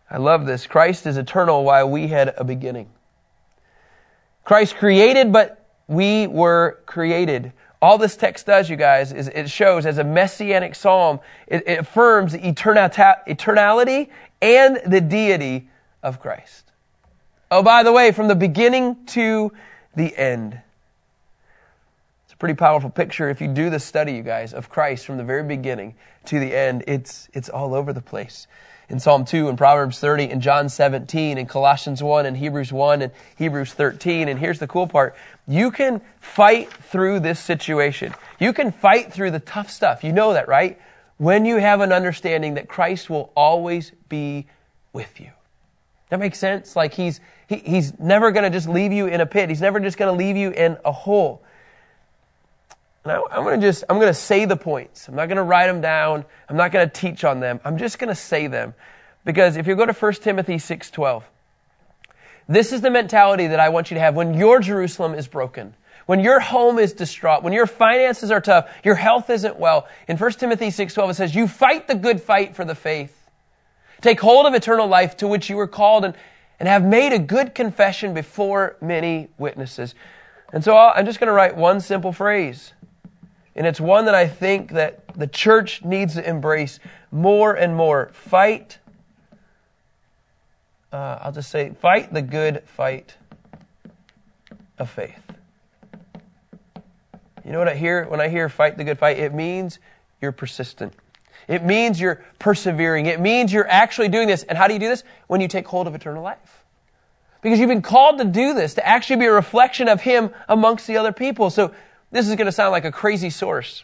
I 0.09 0.17
love 0.17 0.45
this. 0.45 0.65
Christ 0.65 1.05
is 1.05 1.17
eternal 1.17 1.63
while 1.63 1.89
we 1.89 2.07
had 2.07 2.33
a 2.37 2.43
beginning. 2.43 2.89
Christ 4.43 4.75
created, 4.75 5.31
but 5.31 5.65
we 5.87 6.27
were 6.27 6.79
created. 6.85 7.53
All 7.81 7.97
this 7.97 8.17
text 8.17 8.45
does, 8.45 8.69
you 8.69 8.75
guys, 8.75 9.13
is 9.13 9.29
it 9.29 9.49
shows 9.49 9.85
as 9.85 9.97
a 9.97 10.03
messianic 10.03 10.75
psalm, 10.75 11.19
it, 11.47 11.63
it 11.65 11.79
affirms 11.79 12.33
the 12.33 12.39
eternality 12.39 14.09
and 14.41 14.81
the 14.85 14.99
deity 14.99 15.69
of 16.03 16.19
Christ. 16.19 16.65
Oh, 17.51 17.63
by 17.63 17.83
the 17.83 17.91
way, 17.91 18.11
from 18.11 18.27
the 18.27 18.35
beginning 18.35 19.05
to 19.07 19.53
the 19.95 20.15
end. 20.15 20.59
It's 22.25 22.33
a 22.33 22.37
pretty 22.37 22.55
powerful 22.55 22.89
picture. 22.89 23.29
If 23.29 23.39
you 23.39 23.47
do 23.47 23.69
the 23.69 23.79
study, 23.79 24.13
you 24.13 24.23
guys, 24.23 24.53
of 24.53 24.69
Christ 24.69 25.05
from 25.05 25.17
the 25.17 25.23
very 25.23 25.43
beginning 25.43 25.95
to 26.25 26.39
the 26.39 26.53
end, 26.55 26.83
it's, 26.85 27.29
it's 27.33 27.49
all 27.49 27.73
over 27.73 27.93
the 27.93 28.01
place 28.01 28.47
in 28.89 28.99
Psalm 28.99 29.23
2 29.23 29.49
and 29.49 29.57
Proverbs 29.57 29.99
30 29.99 30.29
and 30.31 30.41
John 30.41 30.67
17 30.67 31.37
and 31.37 31.47
Colossians 31.47 32.01
1 32.01 32.25
and 32.25 32.35
Hebrews 32.35 32.73
1 32.73 33.03
and 33.03 33.11
Hebrews 33.37 33.73
13. 33.73 34.27
And 34.27 34.39
here's 34.39 34.59
the 34.59 34.67
cool 34.67 34.87
part. 34.87 35.15
You 35.47 35.71
can 35.71 36.01
fight 36.19 36.73
through 36.73 37.19
this 37.19 37.39
situation. 37.39 38.13
You 38.39 38.51
can 38.51 38.71
fight 38.71 39.13
through 39.13 39.31
the 39.31 39.39
tough 39.39 39.69
stuff. 39.69 40.03
You 40.03 40.11
know 40.11 40.33
that, 40.33 40.47
right? 40.47 40.79
When 41.17 41.45
you 41.45 41.57
have 41.57 41.81
an 41.81 41.91
understanding 41.91 42.55
that 42.55 42.67
Christ 42.67 43.09
will 43.09 43.31
always 43.35 43.91
be 44.09 44.47
with 44.91 45.19
you. 45.19 45.31
That 46.09 46.19
makes 46.19 46.39
sense? 46.39 46.75
Like 46.75 46.93
he's, 46.93 47.19
he, 47.47 47.57
he's 47.57 47.97
never 47.99 48.31
going 48.31 48.43
to 48.43 48.49
just 48.49 48.67
leave 48.67 48.91
you 48.91 49.05
in 49.05 49.21
a 49.21 49.25
pit. 49.25 49.49
He's 49.49 49.61
never 49.61 49.79
just 49.79 49.97
going 49.97 50.11
to 50.11 50.17
leave 50.17 50.35
you 50.35 50.49
in 50.51 50.77
a 50.83 50.91
hole. 50.91 51.43
I, 53.11 53.37
am 53.37 53.43
going 53.43 53.59
to 53.59 53.67
just, 53.67 53.83
I'm 53.89 53.97
going 53.97 54.09
to 54.09 54.13
say 54.13 54.45
the 54.45 54.57
points. 54.57 55.07
I'm 55.07 55.15
not 55.15 55.27
going 55.27 55.37
to 55.37 55.43
write 55.43 55.67
them 55.67 55.81
down. 55.81 56.25
I'm 56.47 56.57
not 56.57 56.71
going 56.71 56.87
to 56.87 56.93
teach 56.93 57.23
on 57.23 57.39
them. 57.39 57.59
I'm 57.63 57.77
just 57.77 57.99
going 57.99 58.09
to 58.09 58.15
say 58.15 58.47
them. 58.47 58.73
Because 59.25 59.57
if 59.57 59.67
you 59.67 59.75
go 59.75 59.85
to 59.85 59.93
1 59.93 60.13
Timothy 60.13 60.55
6.12, 60.55 61.23
this 62.47 62.73
is 62.73 62.81
the 62.81 62.89
mentality 62.89 63.47
that 63.47 63.59
I 63.59 63.69
want 63.69 63.91
you 63.91 63.95
to 63.95 64.01
have 64.01 64.15
when 64.15 64.33
your 64.33 64.59
Jerusalem 64.59 65.13
is 65.13 65.27
broken. 65.27 65.75
When 66.07 66.19
your 66.21 66.39
home 66.39 66.79
is 66.79 66.93
distraught, 66.93 67.43
when 67.43 67.53
your 67.53 67.67
finances 67.67 68.31
are 68.31 68.41
tough, 68.41 68.67
your 68.83 68.95
health 68.95 69.29
isn't 69.29 69.59
well. 69.59 69.87
In 70.07 70.17
1 70.17 70.31
Timothy 70.31 70.69
6.12 70.69 71.11
it 71.11 71.13
says, 71.13 71.35
you 71.35 71.47
fight 71.47 71.87
the 71.87 71.93
good 71.93 72.19
fight 72.19 72.55
for 72.55 72.65
the 72.65 72.73
faith. 72.73 73.15
Take 74.01 74.19
hold 74.19 74.47
of 74.47 74.55
eternal 74.55 74.87
life 74.87 75.17
to 75.17 75.27
which 75.27 75.49
you 75.49 75.57
were 75.57 75.67
called 75.67 76.05
and, 76.05 76.15
and 76.59 76.67
have 76.67 76.83
made 76.83 77.13
a 77.13 77.19
good 77.19 77.53
confession 77.53 78.15
before 78.15 78.77
many 78.81 79.27
witnesses. 79.37 79.93
And 80.51 80.63
so 80.63 80.75
I'm 80.75 81.05
just 81.05 81.19
going 81.19 81.27
to 81.27 81.33
write 81.33 81.55
one 81.55 81.79
simple 81.79 82.11
phrase. 82.11 82.73
And 83.55 83.67
it's 83.67 83.79
one 83.79 84.05
that 84.05 84.15
I 84.15 84.27
think 84.27 84.71
that 84.71 85.03
the 85.15 85.27
church 85.27 85.83
needs 85.83 86.13
to 86.15 86.27
embrace 86.27 86.79
more 87.11 87.53
and 87.53 87.75
more. 87.75 88.09
Fight, 88.13 88.77
uh, 90.93 91.19
I'll 91.21 91.31
just 91.31 91.49
say, 91.49 91.71
fight 91.81 92.13
the 92.13 92.21
good 92.21 92.63
fight 92.65 93.15
of 94.77 94.89
faith. 94.89 95.19
You 97.43 97.51
know 97.51 97.59
what 97.59 97.67
I 97.67 97.75
hear 97.75 98.05
when 98.05 98.21
I 98.21 98.29
hear 98.29 98.47
fight 98.47 98.77
the 98.77 98.83
good 98.83 98.99
fight? 98.99 99.17
It 99.17 99.33
means 99.33 99.79
you're 100.21 100.31
persistent. 100.31 100.93
It 101.47 101.63
means 101.63 101.99
you're 101.99 102.23
persevering. 102.37 103.07
It 103.07 103.19
means 103.19 103.51
you're 103.51 103.67
actually 103.67 104.09
doing 104.09 104.27
this. 104.27 104.43
And 104.43 104.57
how 104.57 104.67
do 104.67 104.73
you 104.73 104.79
do 104.79 104.87
this? 104.87 105.03
When 105.25 105.41
you 105.41 105.47
take 105.47 105.67
hold 105.67 105.87
of 105.87 105.95
eternal 105.95 106.21
life. 106.21 106.63
Because 107.41 107.59
you've 107.59 107.69
been 107.69 107.81
called 107.81 108.19
to 108.19 108.25
do 108.25 108.53
this, 108.53 108.75
to 108.75 108.85
actually 108.87 109.15
be 109.15 109.25
a 109.25 109.31
reflection 109.31 109.87
of 109.87 110.01
Him 110.01 110.29
amongst 110.47 110.85
the 110.85 110.97
other 110.97 111.11
people. 111.11 111.49
So 111.49 111.73
this 112.11 112.27
is 112.27 112.35
going 112.35 112.45
to 112.45 112.51
sound 112.51 112.71
like 112.71 112.85
a 112.85 112.91
crazy 112.91 113.29
source. 113.29 113.83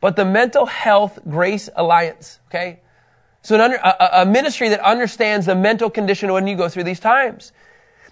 But 0.00 0.16
the 0.16 0.24
Mental 0.24 0.66
Health 0.66 1.18
Grace 1.28 1.68
Alliance, 1.74 2.40
okay? 2.48 2.80
So 3.42 3.60
under, 3.60 3.76
a, 3.76 4.22
a 4.22 4.26
ministry 4.26 4.68
that 4.68 4.80
understands 4.80 5.46
the 5.46 5.54
mental 5.54 5.90
condition 5.90 6.32
when 6.32 6.46
you 6.46 6.56
go 6.56 6.68
through 6.68 6.84
these 6.84 7.00
times. 7.00 7.52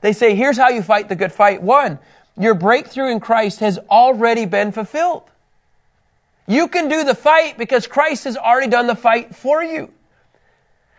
They 0.01 0.13
say, 0.13 0.35
here's 0.35 0.57
how 0.57 0.71
you 0.71 0.83
fight 0.83 1.09
the 1.09 1.17
good 1.17 1.33
fight. 1.33 1.63
One, 1.63 1.99
your 2.39 2.55
breakthrough 2.55 3.11
in 3.11 3.21
Christ 3.21 3.61
has 3.61 3.79
already 3.91 4.47
been 4.47 4.73
fulfilled. 4.73 5.25
You 6.47 6.69
can 6.69 6.89
do 6.89 7.05
the 7.05 7.15
fight 7.15 7.59
because 7.59 7.87
Christ 7.87 8.25
has 8.25 8.37
already 8.37 8.69
done 8.69 8.87
the 8.87 8.97
fight 8.97 9.37
for 9.37 9.63
you. 9.63 9.93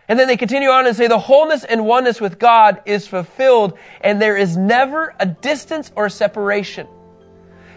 And 0.08 0.18
then 0.18 0.26
they 0.26 0.36
continue 0.36 0.68
on 0.68 0.86
and 0.86 0.96
say 0.96 1.06
the 1.06 1.18
wholeness 1.18 1.64
and 1.64 1.86
oneness 1.86 2.20
with 2.20 2.38
God 2.38 2.82
is 2.86 3.06
fulfilled 3.06 3.78
and 4.00 4.20
there 4.20 4.36
is 4.36 4.56
never 4.56 5.14
a 5.20 5.26
distance 5.26 5.92
or 5.94 6.08
separation. 6.08 6.86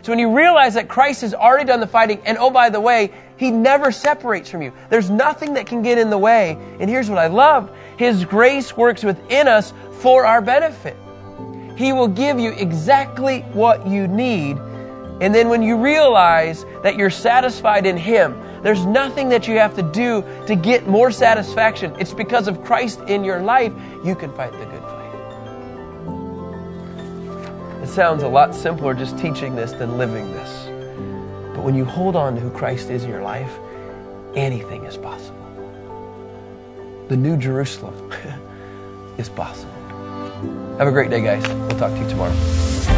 So 0.06 0.12
when 0.12 0.20
you 0.20 0.38
realize 0.38 0.76
that 0.76 0.88
Christ 0.88 1.22
has 1.22 1.34
already 1.34 1.66
done 1.66 1.80
the 1.80 1.88
fighting, 1.88 2.22
and 2.26 2.38
oh, 2.38 2.52
by 2.52 2.70
the 2.70 2.80
way, 2.80 3.12
He 3.38 3.50
never 3.50 3.92
separates 3.92 4.52
from 4.52 4.62
you. 4.62 4.72
There's 4.92 5.10
nothing 5.10 5.56
that 5.56 5.66
can 5.66 5.82
get 5.82 5.98
in 5.98 6.12
the 6.12 6.18
way. 6.20 6.60
And 6.80 6.88
here's 6.88 7.10
what 7.10 7.18
I 7.18 7.26
love 7.26 7.76
His 7.98 8.24
grace 8.24 8.78
works 8.78 9.04
within 9.04 9.48
us 9.48 9.74
for 9.94 10.24
our 10.24 10.44
benefit. 10.44 10.96
He 11.76 11.92
will 11.92 12.08
give 12.08 12.40
you 12.40 12.52
exactly 12.52 13.40
what 13.54 13.88
you 13.88 14.08
need. 14.08 14.58
And 15.22 15.34
then 15.34 15.50
when 15.50 15.64
you 15.64 15.76
realize 15.76 16.66
that 16.84 16.98
you're 16.98 17.10
satisfied 17.10 17.88
in 17.88 17.98
Him, 17.98 18.40
there's 18.62 18.86
nothing 18.86 19.28
that 19.30 19.48
you 19.48 19.58
have 19.58 19.76
to 19.76 19.82
do 19.82 20.24
to 20.46 20.56
get 20.56 20.86
more 20.86 21.10
satisfaction. 21.10 21.96
It's 22.00 22.14
because 22.14 22.48
of 22.48 22.64
Christ 22.64 23.00
in 23.08 23.24
your 23.24 23.42
life, 23.42 23.74
you 24.04 24.14
can 24.14 24.32
fight 24.34 24.52
the 24.52 24.66
good 24.66 24.85
It 27.86 27.90
sounds 27.90 28.24
a 28.24 28.28
lot 28.28 28.56
simpler 28.56 28.96
just 28.96 29.16
teaching 29.16 29.56
this 29.56 29.72
than 29.72 30.00
living 30.00 30.32
this. 30.32 30.66
But 31.54 31.64
when 31.64 31.76
you 31.76 31.86
hold 31.86 32.16
on 32.16 32.34
to 32.34 32.42
who 32.42 32.50
Christ 32.50 32.90
is 32.90 33.04
in 33.04 33.12
your 33.12 33.22
life, 33.22 33.60
anything 34.34 34.86
is 34.86 34.98
possible. 34.98 35.38
The 37.10 37.16
New 37.16 37.38
Jerusalem 37.38 38.12
is 39.20 39.30
possible. 39.30 39.72
Have 40.80 40.88
a 40.88 40.92
great 40.92 41.12
day, 41.12 41.22
guys. 41.22 41.48
We'll 41.48 41.78
talk 41.78 41.92
to 41.92 42.00
you 42.00 42.10
tomorrow. 42.10 42.95